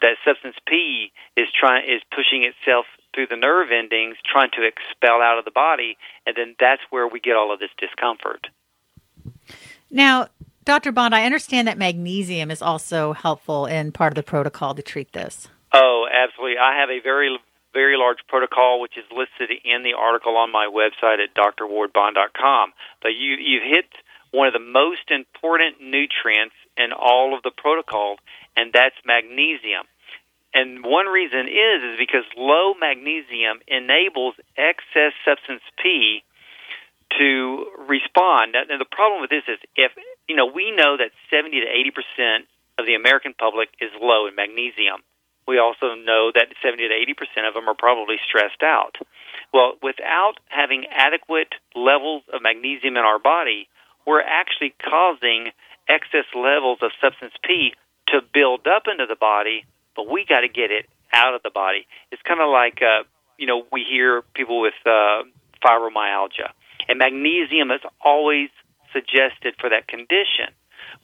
that 0.00 0.16
substance 0.24 0.56
P 0.66 1.12
is 1.36 1.46
trying 1.52 1.84
is 1.84 2.02
pushing 2.10 2.42
itself 2.42 2.86
through 3.16 3.26
the 3.28 3.36
nerve 3.36 3.68
endings, 3.72 4.16
trying 4.30 4.50
to 4.52 4.62
expel 4.62 5.22
out 5.22 5.38
of 5.38 5.44
the 5.44 5.50
body, 5.50 5.96
and 6.26 6.36
then 6.36 6.54
that's 6.60 6.82
where 6.90 7.08
we 7.08 7.18
get 7.18 7.34
all 7.34 7.52
of 7.52 7.58
this 7.58 7.70
discomfort. 7.80 8.46
Now, 9.90 10.28
Dr. 10.64 10.92
Bond, 10.92 11.14
I 11.14 11.24
understand 11.24 11.66
that 11.66 11.78
magnesium 11.78 12.50
is 12.50 12.60
also 12.60 13.14
helpful 13.14 13.66
in 13.66 13.92
part 13.92 14.12
of 14.12 14.16
the 14.16 14.22
protocol 14.22 14.74
to 14.74 14.82
treat 14.82 15.12
this. 15.12 15.48
Oh, 15.72 16.06
absolutely. 16.12 16.58
I 16.58 16.78
have 16.78 16.90
a 16.90 17.00
very, 17.00 17.38
very 17.72 17.96
large 17.96 18.18
protocol 18.28 18.80
which 18.80 18.98
is 18.98 19.04
listed 19.10 19.56
in 19.64 19.82
the 19.82 19.94
article 19.94 20.36
on 20.36 20.52
my 20.52 20.68
website 20.68 21.18
at 21.22 21.34
drwardbond.com. 21.34 22.72
But 23.00 23.10
you, 23.10 23.36
you've 23.40 23.62
hit 23.62 23.86
one 24.32 24.48
of 24.48 24.52
the 24.52 24.60
most 24.60 25.10
important 25.10 25.80
nutrients 25.80 26.54
in 26.76 26.92
all 26.92 27.34
of 27.34 27.42
the 27.42 27.52
protocol, 27.56 28.16
and 28.56 28.72
that's 28.72 28.96
magnesium. 29.06 29.86
And 30.56 30.82
one 30.82 31.04
reason 31.06 31.52
is 31.52 31.78
is 31.92 31.98
because 32.00 32.24
low 32.36 32.72
magnesium 32.80 33.60
enables 33.68 34.34
excess 34.56 35.12
substance 35.20 35.60
P 35.76 36.24
to 37.18 37.66
respond. 37.86 38.56
Now, 38.56 38.78
the 38.78 38.88
problem 38.88 39.20
with 39.20 39.28
this 39.28 39.44
is 39.46 39.60
if 39.76 39.92
you 40.26 40.34
know 40.34 40.46
we 40.46 40.72
know 40.72 40.96
that 40.96 41.12
70 41.28 41.60
to 41.60 41.68
80 41.68 41.90
percent 41.92 42.40
of 42.78 42.86
the 42.86 42.94
American 42.96 43.34
public 43.36 43.68
is 43.80 43.92
low 44.00 44.26
in 44.26 44.34
magnesium. 44.34 45.04
We 45.46 45.58
also 45.60 45.94
know 45.94 46.32
that 46.34 46.48
70 46.64 46.88
to 46.88 46.94
80 46.94 47.14
percent 47.14 47.46
of 47.46 47.52
them 47.52 47.68
are 47.68 47.76
probably 47.76 48.16
stressed 48.26 48.64
out. 48.64 48.96
Well, 49.52 49.76
without 49.82 50.40
having 50.48 50.86
adequate 50.90 51.52
levels 51.76 52.24
of 52.32 52.40
magnesium 52.42 52.96
in 52.96 53.04
our 53.04 53.18
body, 53.18 53.68
we're 54.06 54.24
actually 54.24 54.74
causing 54.82 55.52
excess 55.88 56.26
levels 56.34 56.78
of 56.80 56.90
substance 57.00 57.34
P 57.44 57.74
to 58.08 58.20
build 58.22 58.66
up 58.66 58.84
into 58.90 59.06
the 59.06 59.16
body, 59.16 59.64
but 59.96 60.10
we 60.10 60.24
got 60.28 60.40
to 60.40 60.48
get 60.48 60.70
it 60.70 60.86
out 61.12 61.34
of 61.34 61.42
the 61.42 61.50
body. 61.50 61.86
It's 62.12 62.22
kind 62.22 62.40
of 62.40 62.50
like, 62.50 62.80
uh, 62.82 63.04
you 63.38 63.46
know, 63.46 63.64
we 63.72 63.84
hear 63.88 64.22
people 64.34 64.60
with 64.60 64.74
uh, 64.84 65.22
fibromyalgia, 65.64 66.52
and 66.88 66.98
magnesium 66.98 67.70
is 67.70 67.80
always 68.04 68.50
suggested 68.92 69.54
for 69.60 69.70
that 69.70 69.88
condition. 69.88 70.52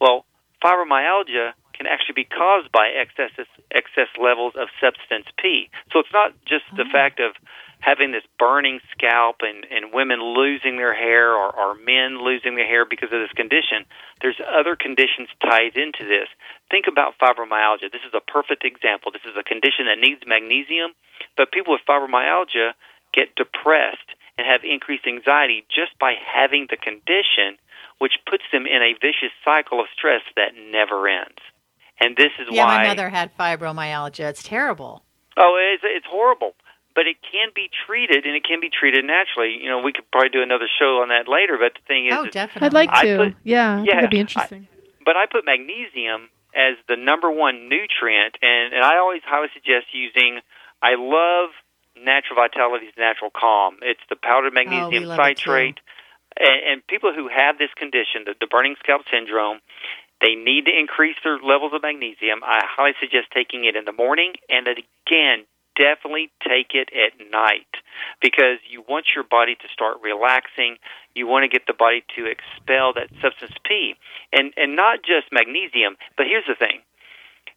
Well, 0.00 0.25
fibromyalgia 0.64 1.52
can 1.75 1.87
actually 1.87 2.14
be 2.14 2.25
caused 2.25 2.70
by 2.70 2.88
excess 2.88 3.32
excess 3.70 4.08
levels 4.20 4.54
of 4.56 4.68
substance 4.80 5.26
P. 5.40 5.68
So 5.92 5.99
it's 6.00 6.12
not 6.12 6.32
just 6.44 6.64
the 6.76 6.84
oh. 6.87 6.92
fact 6.92 7.18
of 7.18 7.32
having 7.80 8.12
this 8.12 8.22
burning 8.38 8.78
scalp 8.92 9.42
and, 9.42 9.66
and 9.66 9.92
women 9.92 10.22
losing 10.22 10.76
their 10.76 10.94
hair 10.94 11.34
or, 11.34 11.50
or 11.50 11.75
men 11.75 12.22
losing 12.22 12.54
their 12.54 12.66
hair 12.66 12.87
because 12.87 13.11
of 13.11 13.18
this 13.18 13.34
condition. 13.34 13.84
There's 14.20 14.38
other 14.46 14.76
conditions 14.76 15.28
tied 15.42 15.75
into 15.75 16.06
this. 16.06 16.30
Think 16.73 16.88
about 16.88 17.21
fibromyalgia. 17.21 17.93
This 17.93 18.00
is 18.09 18.17
a 18.17 18.25
perfect 18.25 18.64
example. 18.64 19.12
This 19.12 19.29
is 19.29 19.37
a 19.37 19.45
condition 19.45 19.93
that 19.93 20.00
needs 20.00 20.25
magnesium, 20.25 20.97
but 21.37 21.52
people 21.52 21.76
with 21.76 21.85
fibromyalgia 21.85 22.73
get 23.12 23.37
depressed 23.37 24.17
and 24.41 24.49
have 24.49 24.64
increased 24.64 25.05
anxiety 25.05 25.69
just 25.69 25.93
by 26.00 26.17
having 26.17 26.67
the 26.73 26.81
condition, 26.81 27.61
which 28.00 28.17
puts 28.25 28.45
them 28.57 28.64
in 28.64 28.81
a 28.81 28.97
vicious 28.97 29.37
cycle 29.45 29.85
of 29.85 29.87
stress 29.93 30.25
that 30.35 30.57
never 30.57 31.07
ends. 31.07 31.45
And 32.00 32.17
this 32.17 32.33
is 32.41 32.49
yeah, 32.49 32.64
why 32.64 32.79
my 32.79 32.88
mother 32.88 33.11
had 33.11 33.37
fibromyalgia. 33.37 34.33
It's 34.33 34.43
terrible. 34.43 35.05
Oh, 35.37 35.61
it's 35.61 35.85
it's 35.85 36.09
horrible 36.09 36.57
but 36.95 37.07
it 37.07 37.17
can 37.25 37.49
be 37.55 37.71
treated 37.87 38.26
and 38.26 38.37
it 38.37 38.45
can 38.45 38.61
be 38.61 38.69
treated 38.69 39.05
naturally. 39.05 39.57
You 39.61 39.71
know, 39.71 39.81
we 39.81 39.93
could 39.93 40.05
probably 40.11 40.29
do 40.29 40.43
another 40.43 40.69
show 40.79 41.00
on 41.00 41.09
that 41.09 41.29
later. 41.29 41.57
But 41.59 41.73
the 41.73 41.85
thing 41.87 42.07
is, 42.09 42.14
oh, 42.14 42.26
definitely, 42.26 42.67
I'd 42.67 42.73
like 42.75 42.93
to. 43.00 43.17
Put, 43.17 43.37
yeah, 43.45 43.83
yeah, 43.83 43.95
that'd 43.95 44.11
be 44.11 44.21
interesting. 44.21 44.69
I, 44.71 45.02
but 45.05 45.17
I 45.17 45.25
put 45.25 45.47
magnesium 45.47 46.29
as 46.54 46.76
the 46.88 46.97
number 46.97 47.30
one 47.30 47.68
nutrient, 47.68 48.37
and 48.42 48.75
and 48.75 48.85
I 48.85 48.99
always 48.99 49.23
highly 49.25 49.49
suggest 49.54 49.92
using. 49.92 50.40
I 50.82 50.97
love 50.99 51.50
Natural 51.97 52.37
Vitality's 52.37 52.97
Natural 52.99 53.30
Calm. 53.30 53.78
It's 53.82 54.02
the 54.09 54.16
powdered 54.16 54.52
magnesium 54.52 55.11
oh, 55.11 55.16
citrate, 55.16 55.78
and, 56.38 56.61
and 56.68 56.87
people 56.87 57.12
who 57.14 57.28
have 57.28 57.59
this 57.59 57.71
condition, 57.76 58.25
the, 58.26 58.35
the 58.40 58.47
burning 58.47 58.76
scalp 58.80 59.02
syndrome. 59.11 59.61
They 60.21 60.37
need 60.37 60.66
to 60.66 60.75
increase 60.78 61.16
their 61.25 61.38
levels 61.42 61.73
of 61.75 61.82
magnesium. 61.82 62.47
I 62.47 62.62
highly 62.62 62.94
suggest 63.00 63.35
taking 63.35 63.64
it 63.64 63.75
in 63.75 63.85
the 63.85 63.92
morning 63.92 64.35
and 64.49 64.68
again 64.68 65.50
definitely 65.76 66.31
take 66.47 66.75
it 66.75 66.91
at 66.93 67.19
night 67.31 67.71
because 68.21 68.59
you 68.69 68.85
want 68.88 69.07
your 69.14 69.25
body 69.25 69.55
to 69.55 69.69
start 69.73 69.99
relaxing. 70.02 70.76
You 71.14 71.26
want 71.26 71.45
to 71.45 71.49
get 71.49 71.67
the 71.67 71.75
body 71.75 72.05
to 72.17 72.26
expel 72.26 72.93
that 72.95 73.11
substance 73.21 73.57
P. 73.64 73.95
And 74.33 74.52
and 74.57 74.76
not 74.76 75.02
just 75.02 75.33
magnesium, 75.33 75.97
but 76.17 76.26
here's 76.26 76.47
the 76.47 76.57
thing. 76.57 76.81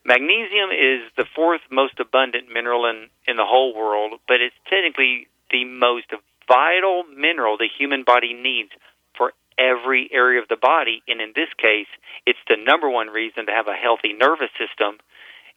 Magnesium 0.05 0.69
is 0.69 1.09
the 1.17 1.25
fourth 1.35 1.61
most 1.71 1.99
abundant 1.99 2.45
mineral 2.53 2.85
in, 2.85 3.09
in 3.27 3.37
the 3.37 3.45
whole 3.45 3.73
world, 3.73 4.19
but 4.27 4.39
it's 4.39 4.55
technically 4.69 5.27
the 5.49 5.65
most 5.65 6.13
vital 6.47 7.03
mineral 7.09 7.57
the 7.57 7.67
human 7.67 8.03
body 8.03 8.33
needs 8.33 8.69
for 9.17 9.33
every 9.57 10.07
area 10.13 10.41
of 10.41 10.47
the 10.47 10.57
body. 10.61 11.01
And 11.07 11.21
in 11.21 11.33
this 11.35 11.49
case, 11.57 11.89
it's 12.25 12.39
the 12.47 12.57
number 12.57 12.89
one 12.89 13.07
reason 13.07 13.47
to 13.47 13.51
have 13.51 13.67
a 13.67 13.73
healthy 13.73 14.13
nervous 14.13 14.53
system 14.59 14.99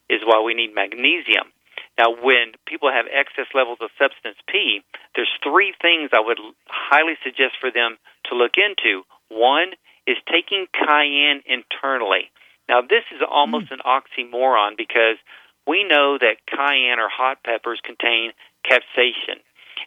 is 0.09 0.21
why 0.25 0.41
we 0.41 0.55
need 0.55 0.75
magnesium. 0.75 1.53
Now, 1.99 2.15
when 2.15 2.55
people 2.65 2.91
have 2.95 3.07
excess 3.11 3.51
levels 3.55 3.79
of 3.83 3.91
substance 3.99 4.39
P, 4.47 4.81
there's 5.17 5.31
three 5.43 5.75
things 5.83 6.11
I 6.15 6.21
would 6.23 6.39
highly 6.71 7.19
suggest 7.25 7.59
for 7.61 7.71
them 7.75 7.99
to 8.31 8.37
look 8.39 8.55
into. 8.55 9.03
One 9.29 9.75
is 10.07 10.17
taking 10.31 10.67
cayenne 10.73 11.43
internally. 11.45 12.31
Now, 12.69 12.83
this 12.83 13.03
is 13.11 13.21
almost 13.29 13.67
mm. 13.71 13.77
an 13.77 13.81
oxymoron 13.83 14.77
because 14.77 15.19
we 15.67 15.85
know 15.85 16.17
that 16.19 16.47
cayenne 16.47 17.01
or 17.01 17.11
hot 17.11 17.43
peppers 17.43 17.81
contain 17.83 18.33
capsaicin, 18.65 19.43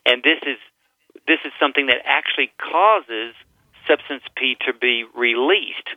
and 0.05 0.21
this 0.21 0.39
is 0.43 0.57
this 1.27 1.39
is 1.45 1.51
something 1.59 1.87
that 1.87 2.01
actually 2.05 2.51
causes 2.57 3.35
substance 3.87 4.23
P 4.35 4.57
to 4.65 4.73
be 4.73 5.05
released. 5.15 5.89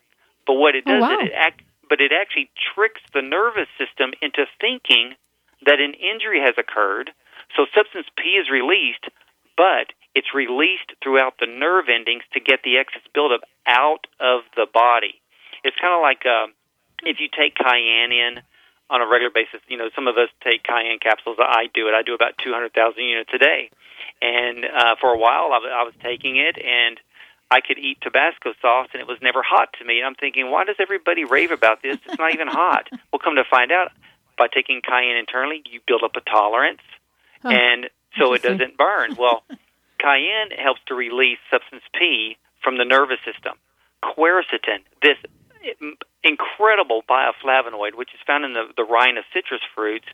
But 0.47 0.55
what 0.55 0.75
it 0.75 0.85
oh, 0.87 0.93
does, 0.93 1.03
oh, 1.03 1.17
wow. 1.17 1.19
it 1.21 1.33
act, 1.35 1.63
but 1.89 2.01
it 2.01 2.13
actually 2.13 2.51
tricks 2.75 3.01
the 3.13 3.23
nervous 3.23 3.69
system 3.79 4.13
into 4.21 4.47
thinking 4.61 5.17
that 5.67 5.81
an 5.81 5.95
injury 5.95 6.41
has 6.41 6.55
occurred, 6.59 7.11
so 7.57 7.67
substance 7.75 8.07
P 8.17 8.37
is 8.41 8.51
released, 8.51 9.07
but 9.57 9.93
it's 10.15 10.35
released 10.35 10.93
throughout 11.03 11.39
the 11.41 11.47
nerve 11.47 11.87
endings 11.89 12.23
to 12.33 12.41
get 12.41 12.63
the 12.63 12.79
excess 12.79 13.03
buildup 13.15 13.43
out 13.67 14.07
of 14.21 14.43
the 14.57 14.67
body. 14.73 15.21
It's 15.65 15.77
kind 15.81 15.95
of 15.95 16.03
like 16.03 16.23
uh, 16.27 16.53
if 17.03 17.19
you 17.21 17.29
take 17.29 17.55
cayenne 17.57 18.13
in 18.13 18.43
on 18.91 19.01
a 19.01 19.07
regular 19.07 19.33
basis. 19.33 19.61
You 19.69 19.79
know, 19.79 19.89
some 19.95 20.07
of 20.09 20.17
us 20.17 20.29
take 20.43 20.63
cayenne 20.63 20.99
capsules. 21.01 21.37
I 21.41 21.67
do 21.73 21.89
it. 21.89 21.95
I 21.95 22.03
do 22.03 22.15
about 22.15 22.37
200,000 22.43 23.03
units 23.03 23.31
a 23.35 23.39
day. 23.39 23.71
And 24.21 24.65
uh, 24.65 24.97
for 25.01 25.11
a 25.11 25.19
while, 25.19 25.51
I, 25.53 25.83
was 25.83 25.95
taking 26.03 26.37
it, 26.37 26.57
and 26.57 27.01
I 27.51 27.61
could 27.61 27.79
eat 27.79 27.99
Tabasco 28.01 28.53
sauce, 28.63 28.89
and 28.93 29.01
it 29.01 29.09
was 29.09 29.19
never 29.21 29.43
hot 29.43 29.75
to 29.79 29.85
me. 29.85 29.99
And 29.99 30.07
I'm 30.07 30.15
thinking, 30.15 30.51
why 30.51 30.65
does 30.65 30.77
everybody 30.79 31.25
rave 31.25 31.51
about 31.51 31.83
this? 31.83 31.99
It's 32.07 32.19
not 32.19 32.33
even 32.33 32.49
hot. 32.49 32.89
well, 33.13 33.21
come 33.23 33.37
to 33.37 33.45
find 33.45 33.73
out, 33.73 33.91
by 34.37 34.49
taking 34.49 34.81
cayenne 34.81 35.17
internally, 35.17 35.63
you 35.71 35.81
build 35.87 36.03
up 36.05 36.17
a 36.17 36.21
tolerance, 36.21 36.83
and 37.43 37.89
so 38.19 38.33
it 38.33 38.43
doesn't 38.43 38.77
burn. 38.77 39.17
Well, 39.19 39.43
cayenne 39.99 40.51
helps 40.57 40.81
to 40.87 40.95
release 40.95 41.39
substance 41.51 41.83
P 41.99 42.37
from 42.63 42.79
the 42.79 42.85
nervous 42.85 43.19
system. 43.25 43.55
Quercetin, 44.03 44.85
this 45.03 45.17
incredible 46.23 47.03
bioflavonoid, 47.09 47.95
which 47.95 48.11
is 48.15 48.21
found 48.27 48.45
in 48.45 48.53
the, 48.53 48.65
the 48.77 48.85
rind 48.85 49.19
of 49.19 49.25
citrus 49.33 49.61
fruits, 49.75 50.07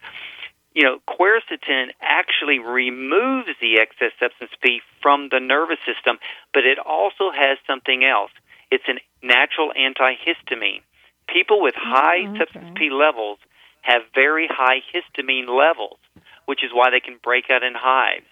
you 0.75 0.85
know, 0.85 0.99
quercetin 1.09 1.91
actually 2.01 2.59
removes 2.59 3.49
the 3.61 3.81
excess 3.81 4.13
substance 4.21 4.53
P 4.63 4.81
from 5.03 5.29
the 5.31 5.41
nervous 5.41 5.79
system, 5.85 6.19
but 6.55 6.65
it 6.65 6.79
also 6.79 7.31
has 7.35 7.59
something 7.67 8.05
else. 8.05 8.31
It's 8.71 8.85
a 8.87 8.95
natural 9.27 9.73
antihistamine. 9.75 10.83
People 11.27 11.61
with 11.61 11.75
high 11.77 12.27
oh, 12.27 12.31
okay. 12.31 12.39
substance 12.39 12.71
P 12.77 12.91
levels 12.91 13.39
have 13.83 14.03
very 14.15 14.49
high 14.51 14.81
histamine 14.93 15.49
levels, 15.49 15.99
which 16.47 16.65
is 16.65 16.71
why 16.73 16.91
they 16.91 17.01
can 17.01 17.19
break 17.23 17.45
out 17.51 17.63
in 17.63 17.75
hives, 17.75 18.29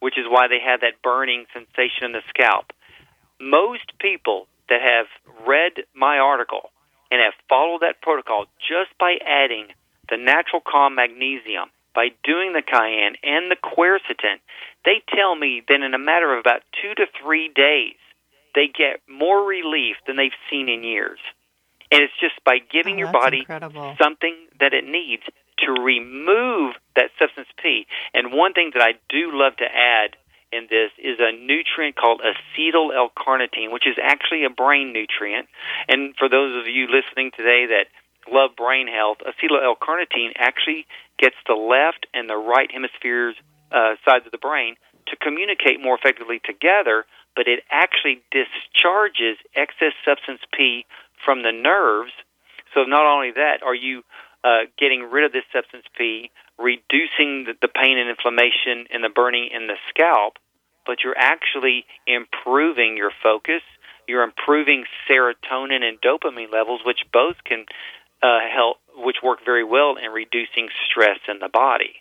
which 0.00 0.18
is 0.18 0.26
why 0.28 0.48
they 0.48 0.60
have 0.64 0.80
that 0.80 1.02
burning 1.02 1.46
sensation 1.52 2.04
in 2.04 2.12
the 2.12 2.22
scalp. 2.28 2.72
Most 3.40 3.98
people 3.98 4.46
that 4.68 4.80
have 4.80 5.06
read 5.46 5.84
my 5.94 6.18
article 6.18 6.70
and 7.10 7.20
have 7.20 7.34
followed 7.48 7.82
that 7.82 8.02
protocol 8.02 8.46
just 8.58 8.96
by 8.98 9.16
adding 9.24 9.68
the 10.10 10.16
natural 10.16 10.60
calm 10.60 10.94
magnesium, 10.94 11.70
by 11.94 12.08
doing 12.24 12.52
the 12.52 12.62
cayenne 12.62 13.16
and 13.22 13.50
the 13.50 13.56
quercetin, 13.56 14.38
they 14.84 15.02
tell 15.14 15.34
me 15.34 15.62
that 15.68 15.80
in 15.80 15.94
a 15.94 15.98
matter 15.98 16.32
of 16.32 16.40
about 16.40 16.62
two 16.80 16.94
to 16.94 17.06
three 17.20 17.50
days, 17.54 17.96
they 18.54 18.68
get 18.68 19.00
more 19.08 19.42
relief 19.44 19.96
than 20.06 20.16
they've 20.16 20.42
seen 20.50 20.68
in 20.68 20.84
years. 20.84 21.18
And 21.90 22.02
it's 22.02 22.14
just 22.20 22.42
by 22.44 22.58
giving 22.58 22.96
oh, 22.96 22.98
your 22.98 23.12
body 23.12 23.40
incredible. 23.40 23.96
something 24.00 24.34
that 24.60 24.72
it 24.72 24.84
needs 24.84 25.22
to 25.64 25.72
remove 25.72 26.74
that 26.96 27.10
substance 27.18 27.48
P. 27.62 27.86
And 28.12 28.32
one 28.32 28.52
thing 28.52 28.72
that 28.74 28.82
I 28.82 28.94
do 29.08 29.30
love 29.32 29.56
to 29.56 29.64
add 29.64 30.16
in 30.52 30.68
this 30.70 30.90
is 30.98 31.18
a 31.18 31.32
nutrient 31.32 31.96
called 31.96 32.20
acetyl 32.20 32.94
L-carnitine, 32.94 33.72
which 33.72 33.86
is 33.86 33.96
actually 34.02 34.44
a 34.44 34.50
brain 34.50 34.92
nutrient. 34.92 35.48
And 35.88 36.14
for 36.18 36.28
those 36.28 36.60
of 36.60 36.68
you 36.68 36.86
listening 36.86 37.30
today 37.36 37.66
that 37.66 37.86
love 38.30 38.56
brain 38.56 38.86
health, 38.86 39.18
acetyl 39.26 39.62
L-carnitine 39.62 40.32
actually 40.36 40.86
gets 41.18 41.36
the 41.46 41.54
left 41.54 42.06
and 42.12 42.28
the 42.28 42.36
right 42.36 42.70
hemispheres 42.70 43.34
uh, 43.72 43.94
sides 44.04 44.26
of 44.26 44.32
the 44.32 44.38
brain 44.38 44.76
to 45.08 45.16
communicate 45.16 45.82
more 45.82 45.96
effectively 45.96 46.40
together, 46.44 47.04
but 47.34 47.46
it 47.46 47.60
actually 47.70 48.22
discharges 48.30 49.38
excess 49.54 49.94
substance 50.04 50.40
P 50.56 50.84
from 51.24 51.42
the 51.42 51.52
nerves. 51.52 52.12
So 52.74 52.84
not 52.84 53.06
only 53.06 53.32
that, 53.32 53.62
are 53.64 53.74
you 53.74 54.02
uh, 54.44 54.70
getting 54.78 55.02
rid 55.10 55.24
of 55.24 55.32
this 55.32 55.44
substance 55.52 55.84
P, 55.96 56.30
reducing 56.58 57.44
the, 57.44 57.54
the 57.60 57.68
pain 57.68 57.98
and 57.98 58.08
inflammation 58.08 58.86
and 58.92 59.02
the 59.02 59.08
burning 59.08 59.48
in 59.52 59.66
the 59.66 59.76
scalp, 59.88 60.34
but 60.86 60.98
you're 61.02 61.18
actually 61.18 61.84
improving 62.06 62.96
your 62.96 63.10
focus. 63.22 63.62
You're 64.06 64.22
improving 64.22 64.84
serotonin 65.10 65.82
and 65.82 66.00
dopamine 66.00 66.52
levels, 66.52 66.82
which 66.84 67.00
both 67.12 67.36
can 67.44 67.66
uh, 68.22 68.38
help 68.54 68.78
which 68.94 69.16
work 69.22 69.40
very 69.44 69.64
well 69.64 69.96
in 69.96 70.10
reducing 70.12 70.68
stress 70.88 71.18
in 71.28 71.40
the 71.40 71.48
body. 71.48 71.96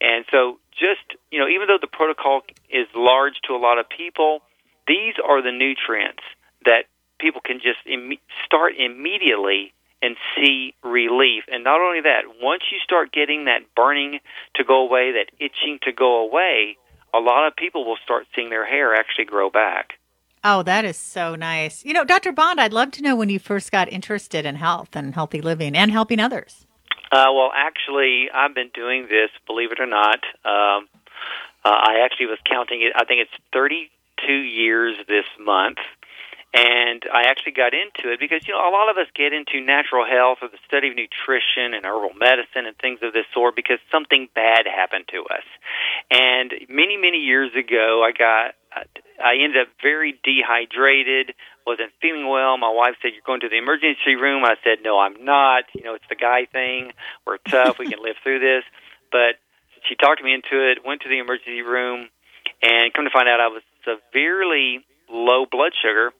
And 0.00 0.24
so, 0.30 0.58
just 0.72 1.16
you 1.30 1.38
know, 1.38 1.48
even 1.48 1.68
though 1.68 1.78
the 1.80 1.86
protocol 1.86 2.42
is 2.68 2.86
large 2.94 3.34
to 3.46 3.54
a 3.54 3.60
lot 3.62 3.78
of 3.78 3.86
people, 3.88 4.40
these 4.86 5.14
are 5.24 5.40
the 5.40 5.52
nutrients 5.52 6.22
that 6.64 6.84
people 7.18 7.40
can 7.40 7.58
just 7.58 7.78
Im- 7.86 8.18
start 8.44 8.74
immediately 8.76 9.72
and 10.02 10.16
see 10.34 10.74
relief. 10.82 11.44
And 11.50 11.64
not 11.64 11.80
only 11.80 12.00
that, 12.02 12.22
once 12.40 12.62
you 12.70 12.78
start 12.84 13.12
getting 13.12 13.46
that 13.46 13.60
burning 13.74 14.20
to 14.54 14.64
go 14.64 14.86
away, 14.86 15.12
that 15.12 15.30
itching 15.38 15.78
to 15.82 15.92
go 15.92 16.26
away, 16.26 16.76
a 17.14 17.18
lot 17.18 17.46
of 17.46 17.56
people 17.56 17.84
will 17.84 17.98
start 18.04 18.26
seeing 18.34 18.50
their 18.50 18.66
hair 18.66 18.94
actually 18.94 19.24
grow 19.24 19.50
back. 19.50 19.94
Oh, 20.44 20.62
that 20.62 20.84
is 20.84 20.96
so 20.96 21.34
nice. 21.34 21.84
You 21.84 21.92
know, 21.92 22.04
Dr. 22.04 22.30
Bond, 22.30 22.60
I'd 22.60 22.72
love 22.72 22.92
to 22.92 23.02
know 23.02 23.16
when 23.16 23.30
you 23.30 23.38
first 23.38 23.72
got 23.72 23.92
interested 23.92 24.46
in 24.46 24.56
health 24.56 24.94
and 24.94 25.14
healthy 25.14 25.40
living 25.40 25.74
and 25.74 25.90
helping 25.90 26.20
others. 26.20 26.66
Uh, 27.10 27.26
well, 27.34 27.50
actually, 27.54 28.28
I've 28.32 28.54
been 28.54 28.70
doing 28.74 29.06
this, 29.08 29.30
believe 29.46 29.72
it 29.72 29.80
or 29.80 29.86
not. 29.86 30.20
Um, 30.44 30.88
uh, 31.64 31.70
I 31.70 32.00
actually 32.04 32.26
was 32.26 32.38
counting 32.48 32.82
it. 32.82 32.92
I 32.94 33.04
think 33.04 33.22
it's 33.22 33.42
32 33.52 34.32
years 34.32 34.96
this 35.08 35.24
month. 35.40 35.78
And 36.56 37.04
I 37.12 37.28
actually 37.28 37.52
got 37.52 37.74
into 37.74 38.08
it 38.10 38.18
because, 38.18 38.48
you 38.48 38.54
know, 38.54 38.64
a 38.64 38.72
lot 38.72 38.88
of 38.88 38.96
us 38.96 39.12
get 39.14 39.34
into 39.34 39.60
natural 39.60 40.06
health 40.08 40.38
or 40.40 40.48
the 40.48 40.56
study 40.64 40.88
of 40.88 40.96
nutrition 40.96 41.76
and 41.76 41.84
herbal 41.84 42.16
medicine 42.16 42.64
and 42.64 42.72
things 42.78 43.00
of 43.02 43.12
this 43.12 43.28
sort 43.34 43.54
because 43.54 43.76
something 43.92 44.30
bad 44.34 44.64
happened 44.64 45.04
to 45.12 45.28
us. 45.28 45.44
And 46.10 46.48
many, 46.70 46.96
many 46.96 47.18
years 47.18 47.52
ago, 47.52 48.00
I 48.00 48.16
got, 48.16 48.56
I 49.20 49.36
ended 49.36 49.60
up 49.60 49.68
very 49.82 50.18
dehydrated, 50.24 51.36
wasn't 51.66 51.92
feeling 52.00 52.26
well. 52.26 52.56
My 52.56 52.72
wife 52.72 52.96
said, 53.02 53.12
You're 53.12 53.26
going 53.26 53.44
to 53.44 53.50
the 53.52 53.60
emergency 53.60 54.16
room. 54.16 54.42
I 54.42 54.56
said, 54.64 54.78
No, 54.80 54.98
I'm 54.98 55.26
not. 55.26 55.64
You 55.74 55.84
know, 55.84 55.92
it's 55.92 56.08
the 56.08 56.16
guy 56.16 56.46
thing. 56.46 56.92
We're 57.26 57.36
tough. 57.36 57.78
we 57.78 57.84
can 57.84 58.00
live 58.00 58.16
through 58.22 58.40
this. 58.40 58.64
But 59.12 59.36
she 59.84 59.94
talked 59.94 60.24
me 60.24 60.32
into 60.32 60.56
it, 60.72 60.86
went 60.86 61.02
to 61.02 61.10
the 61.10 61.18
emergency 61.18 61.60
room, 61.60 62.08
and 62.62 62.94
come 62.94 63.04
to 63.04 63.10
find 63.12 63.28
out 63.28 63.40
I 63.40 63.48
was 63.48 63.62
severely 63.84 64.80
low 65.12 65.44
blood 65.44 65.72
sugar 65.76 66.12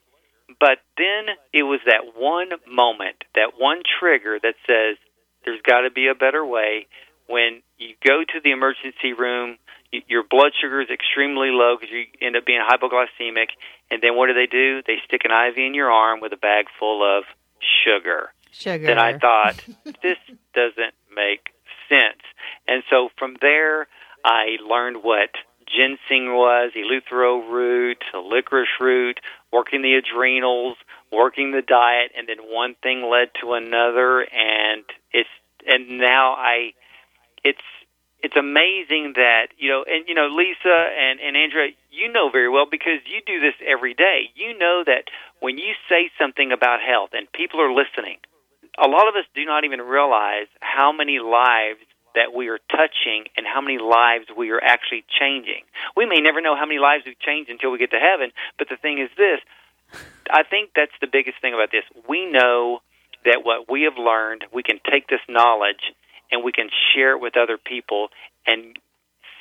but 0.60 0.78
then 0.96 1.34
it 1.52 1.62
was 1.62 1.80
that 1.86 2.16
one 2.16 2.50
moment, 2.66 3.24
that 3.34 3.52
one 3.58 3.82
trigger 3.98 4.38
that 4.42 4.54
says 4.66 4.96
there's 5.44 5.60
got 5.62 5.82
to 5.82 5.90
be 5.90 6.08
a 6.08 6.14
better 6.14 6.44
way. 6.44 6.86
When 7.26 7.62
you 7.78 7.94
go 8.04 8.22
to 8.22 8.40
the 8.42 8.52
emergency 8.52 9.12
room, 9.12 9.58
your 10.08 10.22
blood 10.22 10.52
sugar 10.60 10.80
is 10.80 10.88
extremely 10.90 11.48
low 11.50 11.76
because 11.78 11.92
you 11.92 12.04
end 12.20 12.36
up 12.36 12.46
being 12.46 12.60
hypoglycemic. 12.60 13.48
And 13.90 14.02
then 14.02 14.16
what 14.16 14.28
do 14.28 14.34
they 14.34 14.46
do? 14.46 14.82
They 14.86 14.96
stick 15.06 15.22
an 15.24 15.30
IV 15.30 15.58
in 15.58 15.74
your 15.74 15.90
arm 15.90 16.20
with 16.20 16.32
a 16.32 16.36
bag 16.36 16.66
full 16.78 17.02
of 17.02 17.24
sugar. 17.84 18.32
Sugar. 18.50 18.86
Then 18.86 18.98
I 18.98 19.18
thought, 19.18 19.62
this 20.02 20.18
doesn't 20.54 20.94
make 21.14 21.50
sense. 21.88 22.22
And 22.66 22.82
so 22.90 23.10
from 23.18 23.36
there, 23.40 23.86
I 24.24 24.56
learned 24.66 25.02
what 25.02 25.30
ginseng 25.66 26.32
was, 26.32 26.72
eleuthero 26.76 27.50
root, 27.50 28.02
licorice 28.14 28.80
root, 28.80 29.20
working 29.52 29.82
the 29.82 29.94
adrenals, 29.94 30.76
working 31.12 31.52
the 31.52 31.62
diet, 31.62 32.12
and 32.16 32.28
then 32.28 32.38
one 32.40 32.74
thing 32.82 33.08
led 33.10 33.30
to 33.40 33.52
another, 33.52 34.20
and 34.20 34.84
it's 35.12 35.28
and 35.66 35.98
now 35.98 36.34
I, 36.34 36.72
it's 37.44 37.62
it's 38.22 38.36
amazing 38.36 39.12
that 39.16 39.48
you 39.58 39.70
know, 39.70 39.84
and 39.86 40.08
you 40.08 40.14
know, 40.14 40.28
Lisa 40.28 40.76
and 40.98 41.20
and 41.20 41.36
Andrea, 41.36 41.68
you 41.90 42.12
know 42.12 42.30
very 42.30 42.48
well 42.48 42.66
because 42.70 43.00
you 43.06 43.20
do 43.26 43.40
this 43.40 43.54
every 43.66 43.94
day. 43.94 44.30
You 44.34 44.58
know 44.58 44.82
that 44.86 45.04
when 45.40 45.58
you 45.58 45.74
say 45.88 46.10
something 46.18 46.52
about 46.52 46.80
health 46.80 47.10
and 47.12 47.30
people 47.32 47.60
are 47.60 47.72
listening, 47.72 48.18
a 48.82 48.88
lot 48.88 49.08
of 49.08 49.14
us 49.14 49.24
do 49.34 49.44
not 49.44 49.64
even 49.64 49.80
realize 49.80 50.48
how 50.60 50.92
many 50.92 51.18
lives 51.18 51.84
that 52.16 52.34
we 52.34 52.48
are 52.48 52.58
touching 52.68 53.28
and 53.36 53.46
how 53.46 53.60
many 53.60 53.78
lives 53.78 54.26
we 54.36 54.50
are 54.50 54.60
actually 54.60 55.04
changing. 55.06 55.62
We 55.96 56.06
may 56.06 56.18
never 56.18 56.40
know 56.40 56.56
how 56.56 56.66
many 56.66 56.80
lives 56.80 57.04
we've 57.06 57.20
changed 57.20 57.48
until 57.48 57.70
we 57.70 57.78
get 57.78 57.92
to 57.92 58.00
heaven, 58.00 58.32
but 58.58 58.68
the 58.68 58.76
thing 58.76 58.98
is 58.98 59.10
this 59.16 59.40
I 60.28 60.42
think 60.42 60.70
that's 60.74 60.96
the 61.00 61.06
biggest 61.06 61.40
thing 61.40 61.54
about 61.54 61.70
this. 61.70 61.84
We 62.08 62.26
know 62.26 62.80
that 63.24 63.44
what 63.44 63.70
we 63.70 63.82
have 63.82 63.98
learned, 63.98 64.44
we 64.52 64.62
can 64.62 64.80
take 64.90 65.06
this 65.06 65.20
knowledge 65.28 65.94
and 66.32 66.42
we 66.42 66.50
can 66.50 66.68
share 66.92 67.12
it 67.12 67.20
with 67.20 67.36
other 67.36 67.58
people 67.58 68.08
and 68.46 68.76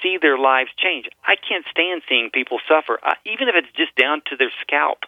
see 0.04 0.18
their 0.22 0.38
lives 0.38 0.70
change. 0.78 1.08
I 1.24 1.36
can't 1.36 1.66
stand 1.72 2.04
seeing 2.08 2.30
people 2.30 2.60
suffer, 2.68 3.00
uh, 3.02 3.16
even 3.26 3.48
if 3.50 3.56
it's 3.56 3.76
just 3.76 3.96
down 3.96 4.22
to 4.30 4.38
their 4.38 4.52
scalp 4.62 5.00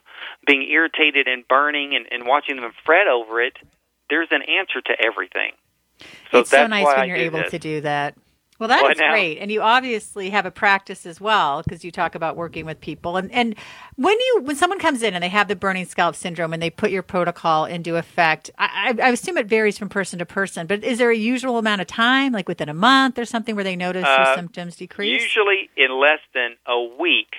being 0.46 0.64
irritated 0.64 1.28
and 1.28 1.48
burning 1.48 1.96
and, 1.96 2.08
and 2.12 2.28
watching 2.28 2.56
them 2.56 2.72
fret 2.86 3.08
over 3.08 3.42
it. 3.42 3.58
There's 4.10 4.30
an 4.32 4.42
answer 4.42 4.82
to 4.82 4.94
everything. 5.06 5.52
So 6.32 6.40
it's 6.40 6.50
so 6.50 6.68
nice 6.68 6.86
when 6.86 7.08
you're 7.08 7.18
able 7.18 7.40
this. 7.40 7.52
to 7.52 7.60
do 7.60 7.82
that. 7.82 8.16
Well, 8.60 8.70
that 8.70 8.90
is 8.90 8.98
great, 8.98 9.38
and 9.38 9.52
you 9.52 9.62
obviously 9.62 10.32
have 10.32 10.48
a 10.48 10.52
practice 10.52 11.06
as 11.06 11.22
well 11.22 11.62
because 11.62 11.86
you 11.86 11.92
talk 11.92 12.16
about 12.16 12.36
working 12.36 12.66
with 12.66 12.82
people. 12.82 13.16
And 13.16 13.32
and 13.32 13.56
when 13.98 14.20
you 14.20 14.42
when 14.46 14.56
someone 14.56 14.80
comes 14.80 15.04
in 15.04 15.14
and 15.14 15.24
they 15.24 15.30
have 15.30 15.48
the 15.48 15.56
burning 15.56 15.86
scalp 15.86 16.16
syndrome 16.16 16.54
and 16.54 16.62
they 16.62 16.72
put 16.72 16.90
your 16.90 17.04
protocol 17.04 17.66
into 17.66 17.98
effect, 17.98 18.50
I, 18.58 18.96
I, 19.00 19.04
I 19.04 19.10
assume 19.10 19.38
it 19.38 19.46
varies 19.46 19.78
from 19.78 19.90
person 19.90 20.18
to 20.20 20.26
person. 20.26 20.66
But 20.66 20.84
is 20.84 20.98
there 20.98 21.12
a 21.12 21.16
usual 21.16 21.60
amount 21.60 21.82
of 21.82 21.88
time, 21.88 22.34
like 22.34 22.48
within 22.48 22.68
a 22.68 22.74
month 22.74 23.20
or 23.20 23.26
something, 23.26 23.54
where 23.54 23.64
they 23.64 23.76
notice 23.76 24.06
uh, 24.06 24.26
their 24.26 24.36
symptoms 24.36 24.76
decrease? 24.76 25.22
Usually, 25.22 25.70
in 25.78 25.92
less 25.92 26.20
than 26.34 26.56
a 26.66 26.82
week, 27.00 27.36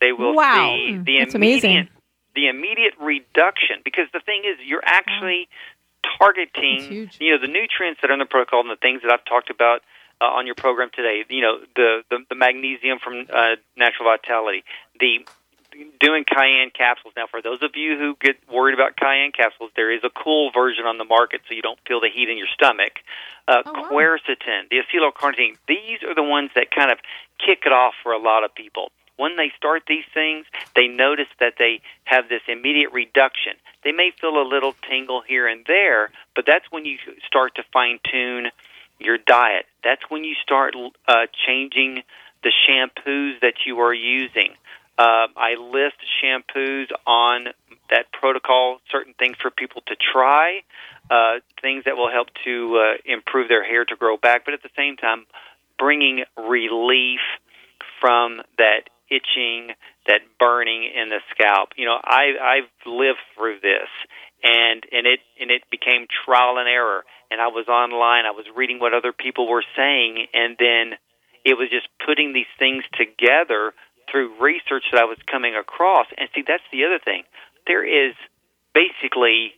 they 0.00 0.10
will 0.10 0.34
wow. 0.34 0.74
see 0.76 0.98
the 0.98 1.18
That's 1.20 1.36
immediate 1.36 1.64
amazing. 1.64 1.88
the 2.34 2.48
immediate 2.48 2.94
reduction. 3.00 3.82
Because 3.84 4.06
the 4.12 4.20
thing 4.26 4.42
is, 4.44 4.58
you're 4.66 4.84
actually 4.84 5.48
targeting 6.18 7.08
you 7.18 7.30
know 7.32 7.40
the 7.40 7.48
nutrients 7.48 8.00
that 8.00 8.10
are 8.10 8.14
in 8.14 8.18
the 8.18 8.26
protocol 8.26 8.60
and 8.60 8.70
the 8.70 8.76
things 8.76 9.02
that 9.02 9.12
I've 9.12 9.24
talked 9.24 9.50
about 9.50 9.82
uh, 10.20 10.24
on 10.24 10.46
your 10.46 10.54
program 10.54 10.90
today. 10.94 11.24
You 11.28 11.42
know 11.42 11.58
the 11.74 12.02
the, 12.10 12.18
the 12.28 12.34
magnesium 12.34 12.98
from 12.98 13.26
uh, 13.32 13.56
Natural 13.76 14.08
Vitality, 14.10 14.64
the 14.98 15.26
doing 16.00 16.24
cayenne 16.24 16.70
capsules. 16.70 17.12
Now, 17.16 17.26
for 17.30 17.42
those 17.42 17.62
of 17.62 17.76
you 17.76 17.98
who 17.98 18.16
get 18.20 18.36
worried 18.50 18.74
about 18.74 18.96
cayenne 18.96 19.32
capsules, 19.32 19.70
there 19.76 19.92
is 19.92 20.00
a 20.04 20.10
cool 20.10 20.50
version 20.50 20.86
on 20.86 20.98
the 20.98 21.04
market 21.04 21.42
so 21.48 21.54
you 21.54 21.62
don't 21.62 21.78
feel 21.86 22.00
the 22.00 22.08
heat 22.08 22.28
in 22.28 22.38
your 22.38 22.48
stomach. 22.54 23.00
Uh, 23.46 23.62
oh, 23.66 23.72
wow. 23.72 23.88
Quercetin, 23.90 24.68
the 24.70 24.76
acetyl 24.80 25.12
carnitine, 25.12 25.56
these 25.68 26.02
are 26.02 26.14
the 26.14 26.22
ones 26.22 26.50
that 26.54 26.70
kind 26.70 26.90
of 26.90 26.98
kick 27.38 27.64
it 27.66 27.72
off 27.72 27.94
for 28.02 28.12
a 28.12 28.18
lot 28.18 28.44
of 28.44 28.54
people 28.54 28.90
when 29.16 29.36
they 29.36 29.52
start 29.56 29.82
these 29.86 30.04
things, 30.12 30.46
they 30.74 30.88
notice 30.88 31.28
that 31.40 31.54
they 31.58 31.80
have 32.04 32.28
this 32.28 32.42
immediate 32.48 32.92
reduction. 32.92 33.54
They 33.84 33.92
may 33.92 34.10
feel 34.20 34.40
a 34.40 34.46
little 34.46 34.74
tingle 34.88 35.22
here 35.26 35.46
and 35.46 35.64
there, 35.66 36.10
but 36.34 36.44
that's 36.46 36.66
when 36.70 36.84
you 36.84 36.98
start 37.26 37.54
to 37.56 37.62
fine 37.72 37.98
tune 38.10 38.48
your 38.98 39.18
diet. 39.18 39.66
That's 39.84 40.02
when 40.08 40.24
you 40.24 40.34
start 40.42 40.74
uh, 41.06 41.26
changing 41.46 42.02
the 42.42 42.52
shampoos 42.68 43.40
that 43.40 43.54
you 43.66 43.80
are 43.80 43.94
using. 43.94 44.54
Uh, 44.98 45.28
I 45.36 45.56
list 45.58 45.96
shampoos 46.22 46.86
on 47.06 47.48
that 47.90 48.10
protocol, 48.12 48.80
certain 48.90 49.14
things 49.14 49.36
for 49.40 49.50
people 49.50 49.82
to 49.86 49.96
try, 49.96 50.62
uh, 51.10 51.40
things 51.60 51.84
that 51.84 51.96
will 51.96 52.10
help 52.10 52.28
to 52.44 52.78
uh, 52.78 52.94
improve 53.04 53.48
their 53.48 53.64
hair 53.64 53.84
to 53.84 53.96
grow 53.96 54.16
back, 54.16 54.44
but 54.44 54.54
at 54.54 54.62
the 54.62 54.70
same 54.76 54.96
time, 54.96 55.26
bringing 55.78 56.24
relief 56.36 57.20
from 58.00 58.40
that 58.58 58.88
itching, 59.10 59.74
that 60.06 60.20
burning 60.38 60.84
in 60.84 61.08
the 61.08 61.20
scalp. 61.30 61.70
You 61.76 61.86
know, 61.86 61.98
I 62.02 62.34
I've 62.40 62.70
lived 62.86 63.22
through 63.36 63.60
this 63.60 63.88
and 64.42 64.84
and 64.92 65.06
it 65.06 65.20
and 65.40 65.50
it 65.50 65.62
became 65.70 66.06
trial 66.24 66.58
and 66.58 66.68
error 66.68 67.04
and 67.30 67.40
I 67.40 67.48
was 67.48 67.66
online, 67.68 68.26
I 68.26 68.30
was 68.30 68.46
reading 68.54 68.78
what 68.78 68.94
other 68.94 69.12
people 69.12 69.48
were 69.48 69.64
saying 69.76 70.26
and 70.34 70.56
then 70.58 70.98
it 71.44 71.54
was 71.54 71.70
just 71.70 71.88
putting 72.04 72.32
these 72.32 72.50
things 72.58 72.84
together 72.94 73.72
through 74.10 74.34
research 74.40 74.84
that 74.92 75.00
I 75.00 75.04
was 75.04 75.18
coming 75.30 75.54
across. 75.54 76.06
And 76.18 76.28
see 76.34 76.42
that's 76.46 76.66
the 76.72 76.84
other 76.84 76.98
thing. 76.98 77.22
There 77.66 77.86
is 77.86 78.14
basically 78.74 79.54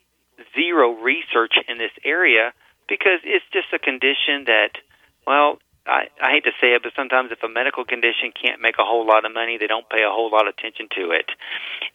zero 0.55 0.93
research 1.01 1.55
in 1.67 1.79
this 1.79 1.93
area 2.05 2.53
because 2.89 3.21
it's 3.25 3.45
just 3.53 3.69
a 3.75 3.79
condition 3.79 4.45
that 4.47 4.81
well, 5.27 5.59
I, 5.89 6.09
I 6.21 6.31
hate 6.31 6.45
to 6.45 6.53
say 6.61 6.75
it, 6.75 6.83
but 6.83 6.93
sometimes 6.95 7.33
if 7.33 7.43
a 7.43 7.49
medical 7.49 7.85
condition 7.85 8.33
can't 8.33 8.61
make 8.61 8.77
a 8.79 8.85
whole 8.85 9.07
lot 9.07 9.25
of 9.25 9.33
money, 9.33 9.57
they 9.59 9.67
don't 9.67 9.89
pay 9.89 10.03
a 10.03 10.11
whole 10.11 10.31
lot 10.31 10.47
of 10.47 10.55
attention 10.59 10.89
to 10.97 11.11
it. 11.11 11.31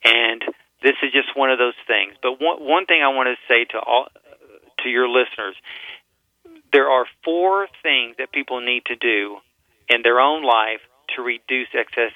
And 0.03 0.43
this 0.82 0.97
is 1.01 1.13
just 1.13 1.38
one 1.38 1.51
of 1.51 1.60
those 1.60 1.77
things. 1.88 2.13
But 2.21 2.41
one 2.41 2.60
one 2.60 2.86
thing 2.86 3.01
I 3.01 3.10
want 3.10 3.29
to 3.29 3.38
say 3.47 3.65
to 3.71 3.79
all 3.79 4.08
to 4.84 4.89
your 4.89 5.08
listeners, 5.08 5.56
there 6.71 6.89
are 6.89 7.06
four 7.23 7.67
things 7.82 8.17
that 8.17 8.32
people 8.32 8.60
need 8.60 8.86
to 8.86 8.95
do 8.95 9.38
in 9.88 10.01
their 10.01 10.19
own 10.19 10.43
life 10.43 10.82
to 11.15 11.21
reduce 11.21 11.69
excess 11.73 12.12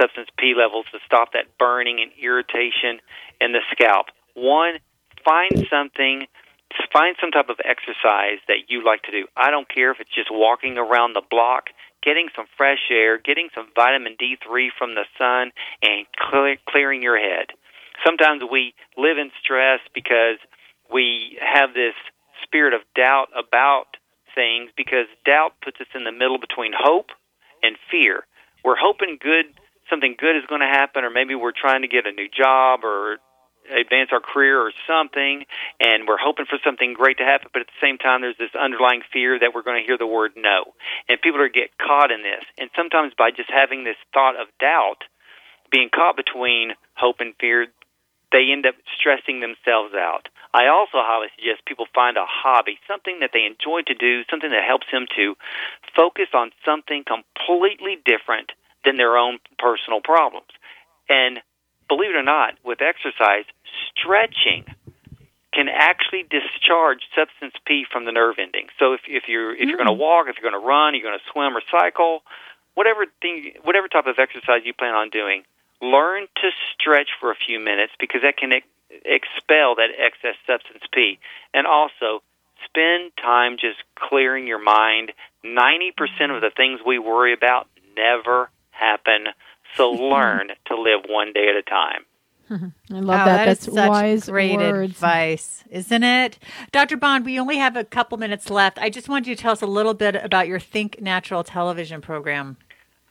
substance 0.00 0.28
P 0.38 0.54
levels 0.56 0.86
to 0.92 0.98
stop 1.04 1.32
that 1.32 1.58
burning 1.58 2.00
and 2.00 2.10
irritation 2.20 3.00
in 3.40 3.52
the 3.52 3.60
scalp. 3.72 4.06
One, 4.34 4.78
find 5.24 5.66
something 5.70 6.26
find 6.92 7.16
some 7.20 7.30
type 7.30 7.48
of 7.48 7.58
exercise 7.64 8.38
that 8.48 8.68
you 8.68 8.84
like 8.84 9.02
to 9.02 9.12
do. 9.12 9.26
I 9.36 9.50
don't 9.50 9.68
care 9.68 9.90
if 9.90 10.00
it's 10.00 10.14
just 10.14 10.30
walking 10.30 10.78
around 10.78 11.14
the 11.14 11.22
block, 11.28 11.70
getting 12.02 12.28
some 12.34 12.46
fresh 12.56 12.90
air, 12.90 13.18
getting 13.18 13.48
some 13.54 13.68
vitamin 13.74 14.16
D3 14.20 14.68
from 14.76 14.94
the 14.94 15.04
sun, 15.18 15.52
and 15.82 16.06
clear, 16.16 16.56
clearing 16.68 17.02
your 17.02 17.18
head. 17.18 17.54
Sometimes 18.04 18.42
we 18.50 18.74
live 18.96 19.18
in 19.18 19.30
stress 19.42 19.80
because 19.94 20.38
we 20.92 21.38
have 21.40 21.74
this 21.74 21.94
spirit 22.42 22.74
of 22.74 22.80
doubt 22.94 23.28
about 23.36 23.96
things 24.34 24.70
because 24.76 25.06
doubt 25.24 25.52
puts 25.62 25.80
us 25.80 25.86
in 25.94 26.04
the 26.04 26.12
middle 26.12 26.38
between 26.38 26.72
hope 26.76 27.10
and 27.62 27.76
fear. 27.90 28.24
We're 28.64 28.78
hoping 28.80 29.18
good 29.20 29.46
something 29.90 30.14
good 30.16 30.36
is 30.36 30.46
going 30.48 30.60
to 30.60 30.70
happen 30.70 31.04
or 31.04 31.10
maybe 31.10 31.34
we're 31.34 31.52
trying 31.52 31.82
to 31.82 31.88
get 31.88 32.06
a 32.06 32.12
new 32.12 32.28
job 32.30 32.84
or 32.84 33.18
advance 33.72 34.10
our 34.12 34.20
career 34.20 34.60
or 34.60 34.72
something 34.86 35.44
and 35.80 36.06
we're 36.06 36.20
hoping 36.20 36.46
for 36.46 36.58
something 36.64 36.94
great 36.94 37.18
to 37.18 37.24
happen 37.24 37.48
but 37.52 37.62
at 37.62 37.68
the 37.68 37.80
same 37.80 37.98
time 37.98 38.20
there's 38.20 38.38
this 38.38 38.54
underlying 38.58 39.02
fear 39.12 39.38
that 39.38 39.54
we're 39.54 39.62
going 39.62 39.80
to 39.80 39.86
hear 39.86 39.98
the 39.98 40.06
word 40.06 40.32
no. 40.36 40.74
And 41.08 41.20
people 41.20 41.40
are 41.40 41.48
get 41.48 41.76
caught 41.78 42.10
in 42.10 42.22
this. 42.22 42.44
And 42.58 42.70
sometimes 42.76 43.12
by 43.16 43.30
just 43.30 43.50
having 43.50 43.84
this 43.84 43.98
thought 44.12 44.40
of 44.40 44.48
doubt 44.58 45.04
being 45.70 45.88
caught 45.88 46.16
between 46.16 46.72
hope 46.94 47.20
and 47.20 47.34
fear 47.38 47.68
they 48.32 48.50
end 48.52 48.66
up 48.66 48.74
stressing 48.98 49.40
themselves 49.40 49.94
out. 49.94 50.30
I 50.54 50.66
also 50.66 51.02
highly 51.02 51.28
suggest 51.34 51.66
people 51.66 51.86
find 51.94 52.16
a 52.16 52.26
hobby, 52.26 52.78
something 52.86 53.18
that 53.20 53.30
they 53.34 53.46
enjoy 53.46 53.82
to 53.86 53.94
do, 53.94 54.22
something 54.30 54.50
that 54.50 54.66
helps 54.66 54.86
them 54.90 55.06
to 55.16 55.34
focus 55.94 56.30
on 56.34 56.50
something 56.64 57.04
completely 57.06 57.98
different 58.06 58.52
than 58.84 58.96
their 58.96 59.16
own 59.16 59.38
personal 59.58 60.00
problems. 60.00 60.50
And 61.08 61.42
believe 61.90 62.10
it 62.10 62.16
or 62.16 62.22
not, 62.22 62.54
with 62.64 62.78
exercise, 62.80 63.44
stretching 63.90 64.64
can 65.52 65.68
actually 65.68 66.22
discharge 66.22 67.02
substance 67.14 67.54
P 67.66 67.84
from 67.90 68.04
the 68.06 68.12
nerve 68.12 68.36
endings. 68.38 68.70
So 68.78 68.94
if, 68.94 69.00
if 69.08 69.24
you're 69.26 69.52
if 69.52 69.66
you're 69.66 69.76
going 69.76 69.90
to 69.90 69.98
hmm. 69.98 70.00
walk, 70.00 70.26
if 70.28 70.36
you're 70.38 70.48
going 70.48 70.60
to 70.60 70.66
run, 70.66 70.94
you're 70.94 71.02
going 71.02 71.18
to 71.18 71.30
swim 71.32 71.56
or 71.56 71.62
cycle, 71.70 72.22
whatever 72.74 73.06
thing, 73.20 73.52
whatever 73.64 73.88
type 73.88 74.06
of 74.06 74.18
exercise 74.18 74.62
you 74.64 74.72
plan 74.72 74.94
on 74.94 75.10
doing, 75.10 75.42
learn 75.82 76.28
to 76.36 76.48
stretch 76.72 77.10
for 77.18 77.32
a 77.32 77.34
few 77.34 77.58
minutes 77.58 77.92
because 77.98 78.22
that 78.22 78.36
can 78.36 78.52
expel 79.04 79.74
that 79.74 79.90
excess 79.98 80.38
substance 80.46 80.84
P. 80.92 81.18
And 81.52 81.66
also, 81.66 82.22
spend 82.64 83.10
time 83.16 83.56
just 83.58 83.82
clearing 83.96 84.46
your 84.46 84.62
mind. 84.62 85.12
90% 85.44 85.90
of 86.34 86.42
the 86.42 86.50
things 86.54 86.80
we 86.84 86.98
worry 86.98 87.32
about 87.32 87.66
never 87.96 88.50
happen. 88.70 89.26
So 89.76 89.90
learn 89.90 90.48
to 90.66 90.80
live 90.80 91.00
one 91.08 91.32
day 91.32 91.48
at 91.48 91.56
a 91.56 91.62
time. 91.62 92.04
I 92.92 92.98
love 92.98 93.26
that. 93.26 93.44
That's 93.44 93.64
such 93.66 93.74
wise 93.74 94.28
great 94.28 94.56
words. 94.56 94.90
advice, 94.92 95.64
isn't 95.70 96.02
it? 96.02 96.38
Dr. 96.72 96.96
Bond, 96.96 97.24
we 97.24 97.38
only 97.38 97.58
have 97.58 97.76
a 97.76 97.84
couple 97.84 98.18
minutes 98.18 98.50
left. 98.50 98.78
I 98.78 98.90
just 98.90 99.08
wanted 99.08 99.28
you 99.28 99.36
to 99.36 99.42
tell 99.42 99.52
us 99.52 99.62
a 99.62 99.66
little 99.66 99.94
bit 99.94 100.16
about 100.16 100.48
your 100.48 100.58
Think 100.58 101.00
Natural 101.00 101.44
television 101.44 102.00
program. 102.00 102.56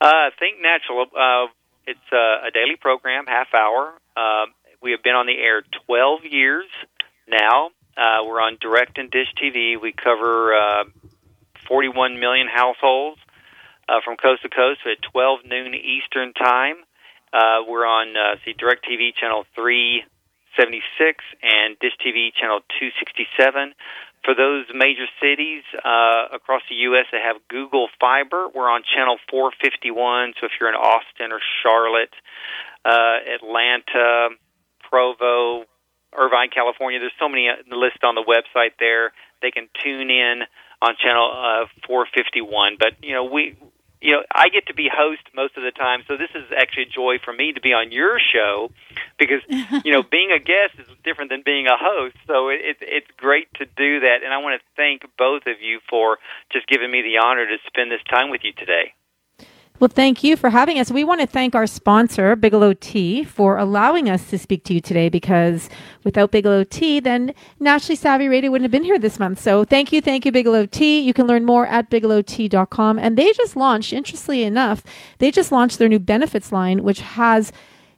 Uh, 0.01 0.31
Think 0.37 0.57
Natural, 0.61 1.05
uh, 1.17 1.47
it's 1.87 1.99
uh, 2.11 2.47
a 2.47 2.51
daily 2.53 2.75
program, 2.75 3.25
half 3.27 3.47
hour. 3.53 3.93
Uh, 4.17 4.47
we 4.81 4.91
have 4.91 5.03
been 5.03 5.15
on 5.15 5.25
the 5.25 5.37
air 5.37 5.61
12 5.87 6.21
years 6.29 6.65
now. 7.27 7.69
Uh, 7.95 8.25
we're 8.25 8.41
on 8.41 8.57
direct 8.59 8.97
and 8.97 9.09
dish 9.09 9.27
TV. 9.41 9.79
We 9.81 9.93
cover 9.93 10.53
uh, 10.53 10.83
41 11.67 12.19
million 12.19 12.47
households 12.47 13.19
uh, 13.89 14.02
from 14.06 14.17
coast 14.17 14.43
to 14.43 14.49
coast 14.49 14.82
at 14.86 15.02
12 15.12 15.39
noon 15.45 15.73
Eastern 15.73 16.34
time. 16.34 16.86
Uh, 17.34 17.65
we're 17.67 17.86
on 17.86 18.13
uh, 18.15 18.38
see 18.45 18.54
DirecTV 18.54 19.13
channel 19.19 19.45
376 19.56 21.23
and 21.41 21.78
Dish 21.80 21.93
TV 21.97 22.30
channel 22.34 22.62
267. 22.78 23.73
For 24.25 24.36
those 24.36 24.65
major 24.73 25.08
cities 25.21 25.63
uh, 25.73 26.28
across 26.34 26.62
the 26.69 26.75
U.S. 26.91 27.06
that 27.12 27.21
have 27.23 27.38
Google 27.49 27.88
Fiber, 27.99 28.49
we're 28.54 28.69
on 28.69 28.84
channel 28.84 29.17
451. 29.32 30.34
So 30.39 30.45
if 30.45 30.52
you're 30.60 30.69
in 30.69 30.75
Austin 30.75 31.32
or 31.32 31.39
Charlotte, 31.63 32.13
uh, 32.84 33.17
Atlanta, 33.25 34.30
Provo, 34.89 35.65
Irvine, 36.17 36.49
California. 36.49 36.99
There's 36.99 37.13
so 37.19 37.30
many 37.30 37.47
uh, 37.47 37.62
listed 37.69 38.04
on 38.04 38.15
the 38.15 38.25
website 38.25 38.73
there. 38.80 39.13
They 39.41 39.52
can 39.52 39.69
tune 39.82 40.10
in 40.10 40.43
on 40.82 40.95
channel 40.97 41.32
uh, 41.32 41.65
451. 41.88 42.78
But 42.80 42.93
you 43.02 43.13
know, 43.13 43.25
we, 43.25 43.56
you 44.01 44.12
know, 44.13 44.23
I 44.33 44.49
get 44.49 44.67
to 44.67 44.73
be 44.73 44.89
host 44.91 45.21
most 45.35 45.57
of 45.57 45.63
the 45.63 45.71
time, 45.71 46.03
so 46.07 46.15
this 46.15 46.29
is 46.33 46.43
actually 46.55 46.83
a 46.83 46.89
joy 46.89 47.17
for 47.23 47.33
me 47.33 47.51
to 47.51 47.59
be 47.59 47.73
on 47.73 47.91
your 47.91 48.17
show 48.19 48.71
because 49.17 49.41
you 49.83 49.91
know, 49.91 50.03
being 50.03 50.31
a 50.31 50.39
guest 50.39 50.79
is 50.79 50.88
different 51.03 51.29
than 51.31 51.43
being 51.45 51.67
a 51.67 51.77
host. 51.77 52.15
So 52.25 52.49
it, 52.49 52.59
it's 52.63 52.79
it's 52.81 53.07
great 53.17 53.53
to 53.55 53.65
do 53.65 53.99
that, 54.01 54.23
and 54.23 54.33
I 54.33 54.38
want 54.38 54.59
to 54.59 54.65
thank 54.75 55.03
both 55.17 55.43
of 55.47 55.62
you 55.62 55.79
for 55.89 56.17
just 56.51 56.67
giving 56.67 56.89
me 56.89 57.01
the 57.01 57.17
honor 57.23 57.45
to 57.45 57.57
spend 57.67 57.91
this 57.91 58.03
time 58.09 58.29
with 58.29 58.41
you 58.43 58.53
today. 58.53 58.93
Well, 59.79 59.89
thank 59.89 60.25
you 60.25 60.35
for 60.35 60.49
having 60.49 60.77
us. 60.77 60.91
We 60.91 61.05
want 61.05 61.21
to 61.21 61.27
thank 61.27 61.55
our 61.55 61.65
sponsor, 61.65 62.35
Bigelow 62.35 62.73
Tea, 62.73 63.23
for 63.23 63.57
allowing 63.57 64.09
us 64.09 64.29
to 64.29 64.38
speak 64.38 64.65
to 64.65 64.73
you 64.73 64.81
today 64.81 65.07
because 65.07 65.69
without 66.03 66.31
Bigelow 66.31 66.63
Tea, 66.63 66.99
then 66.99 67.33
Naturally 67.59 67.95
Savvy 67.95 68.27
Radio 68.27 68.51
wouldn't 68.51 68.65
have 68.65 68.71
been 68.71 68.83
here 68.83 68.99
this 68.99 69.19
month. 69.19 69.39
So 69.39 69.63
thank 69.63 69.91
you, 69.91 70.01
thank 70.01 70.25
you, 70.25 70.31
Bigelow 70.31 70.65
Tea. 70.65 70.99
You 70.99 71.13
can 71.13 71.27
learn 71.27 71.45
more 71.45 71.67
at 71.67 71.89
bigelowtea.com. 71.89 72.99
And 72.99 73.17
they 73.17 73.31
just 73.33 73.55
launched, 73.55 73.93
interestingly 73.93 74.43
enough, 74.43 74.83
they 75.19 75.31
just 75.31 75.51
launched 75.51 75.79
their 75.79 75.89
new 75.89 75.99
benefits 75.99 76.51
line, 76.51 76.83
which 76.83 77.01
has 77.01 77.51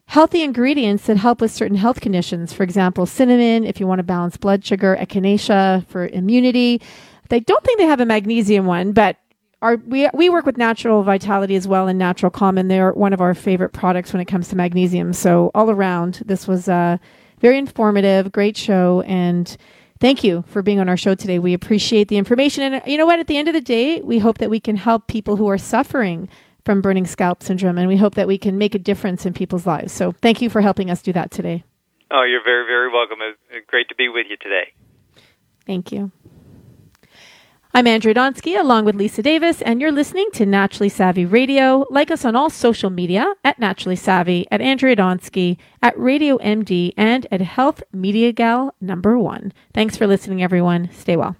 healthy 0.05 0.43
ingredients 0.43 1.05
that 1.05 1.17
help 1.17 1.39
with 1.39 1.51
certain 1.51 1.77
health 1.77 2.01
conditions. 2.01 2.51
For 2.51 2.63
example, 2.63 3.05
cinnamon, 3.05 3.63
if 3.63 3.79
you 3.79 3.87
want 3.87 3.99
to 3.99 4.03
balance 4.03 4.35
blood 4.35 4.65
sugar, 4.65 4.97
echinacea 4.99 5.87
for 5.87 6.07
immunity. 6.07 6.81
They 7.29 7.39
don't 7.39 7.63
think 7.63 7.79
they 7.79 7.85
have 7.85 8.01
a 8.01 8.05
magnesium 8.05 8.65
one, 8.65 8.91
but 8.91 9.15
our 9.61 9.77
we 9.77 10.09
we 10.13 10.29
work 10.29 10.45
with 10.45 10.57
Natural 10.57 11.03
Vitality 11.03 11.55
as 11.55 11.67
well 11.67 11.87
and 11.87 11.97
Natural 11.97 12.29
Calm, 12.29 12.57
and 12.57 12.69
they're 12.69 12.91
one 12.91 13.13
of 13.13 13.21
our 13.21 13.33
favorite 13.33 13.73
products 13.73 14.11
when 14.11 14.21
it 14.21 14.25
comes 14.25 14.49
to 14.49 14.55
magnesium. 14.55 15.13
So 15.13 15.51
all 15.53 15.69
around, 15.69 16.23
this 16.25 16.47
was 16.47 16.67
a 16.67 16.99
very 17.41 17.57
informative, 17.57 18.31
great 18.31 18.55
show, 18.55 19.01
and 19.01 19.57
thank 19.99 20.23
you 20.23 20.43
for 20.47 20.61
being 20.61 20.79
on 20.79 20.87
our 20.87 20.95
show 20.95 21.15
today. 21.15 21.39
We 21.39 21.53
appreciate 21.53 22.07
the 22.07 22.17
information, 22.17 22.63
and 22.63 22.81
you 22.85 22.97
know 22.97 23.05
what? 23.05 23.19
At 23.19 23.27
the 23.27 23.37
end 23.37 23.47
of 23.47 23.53
the 23.53 23.61
day, 23.61 23.99
we 24.01 24.19
hope 24.19 24.37
that 24.37 24.49
we 24.49 24.59
can 24.59 24.77
help 24.77 25.07
people 25.07 25.35
who 25.35 25.47
are 25.49 25.57
suffering 25.57 26.29
from 26.63 26.81
burning 26.81 27.07
scalp 27.07 27.41
syndrome, 27.41 27.77
and 27.77 27.87
we 27.87 27.97
hope 27.97 28.15
that 28.15 28.27
we 28.27 28.37
can 28.37 28.57
make 28.57 28.75
a 28.75 28.79
difference 28.79 29.25
in 29.25 29.33
people's 29.33 29.65
lives. 29.65 29.91
So 29.91 30.13
thank 30.21 30.41
you 30.41 30.49
for 30.49 30.61
helping 30.61 30.91
us 30.91 31.01
do 31.01 31.11
that 31.13 31.31
today. 31.31 31.63
Oh, 32.11 32.23
you're 32.23 32.43
very, 32.43 32.65
very 32.65 32.91
welcome. 32.91 33.17
It's 33.49 33.65
great 33.67 33.89
to 33.89 33.95
be 33.95 34.07
with 34.09 34.27
you 34.29 34.37
today. 34.37 34.73
Thank 35.65 35.91
you. 35.91 36.11
I'm 37.73 37.87
Andrea 37.87 38.13
Donsky 38.13 38.59
along 38.59 38.83
with 38.83 38.95
Lisa 38.95 39.21
Davis, 39.21 39.61
and 39.61 39.79
you're 39.79 39.93
listening 39.93 40.29
to 40.33 40.45
Naturally 40.45 40.89
Savvy 40.89 41.25
Radio. 41.25 41.85
Like 41.89 42.11
us 42.11 42.25
on 42.25 42.35
all 42.35 42.49
social 42.49 42.89
media 42.89 43.33
at 43.45 43.59
Naturally 43.59 43.95
Savvy, 43.95 44.45
at 44.51 44.59
Andrea 44.59 44.93
Donsky, 44.93 45.55
at 45.81 45.97
Radio 45.97 46.37
MD, 46.39 46.93
and 46.97 47.25
at 47.31 47.39
Health 47.39 47.81
Media 47.93 48.33
Gal 48.33 48.75
number 48.81 49.17
one. 49.17 49.53
Thanks 49.73 49.95
for 49.95 50.05
listening, 50.05 50.43
everyone. 50.43 50.89
Stay 50.91 51.15
well. 51.15 51.37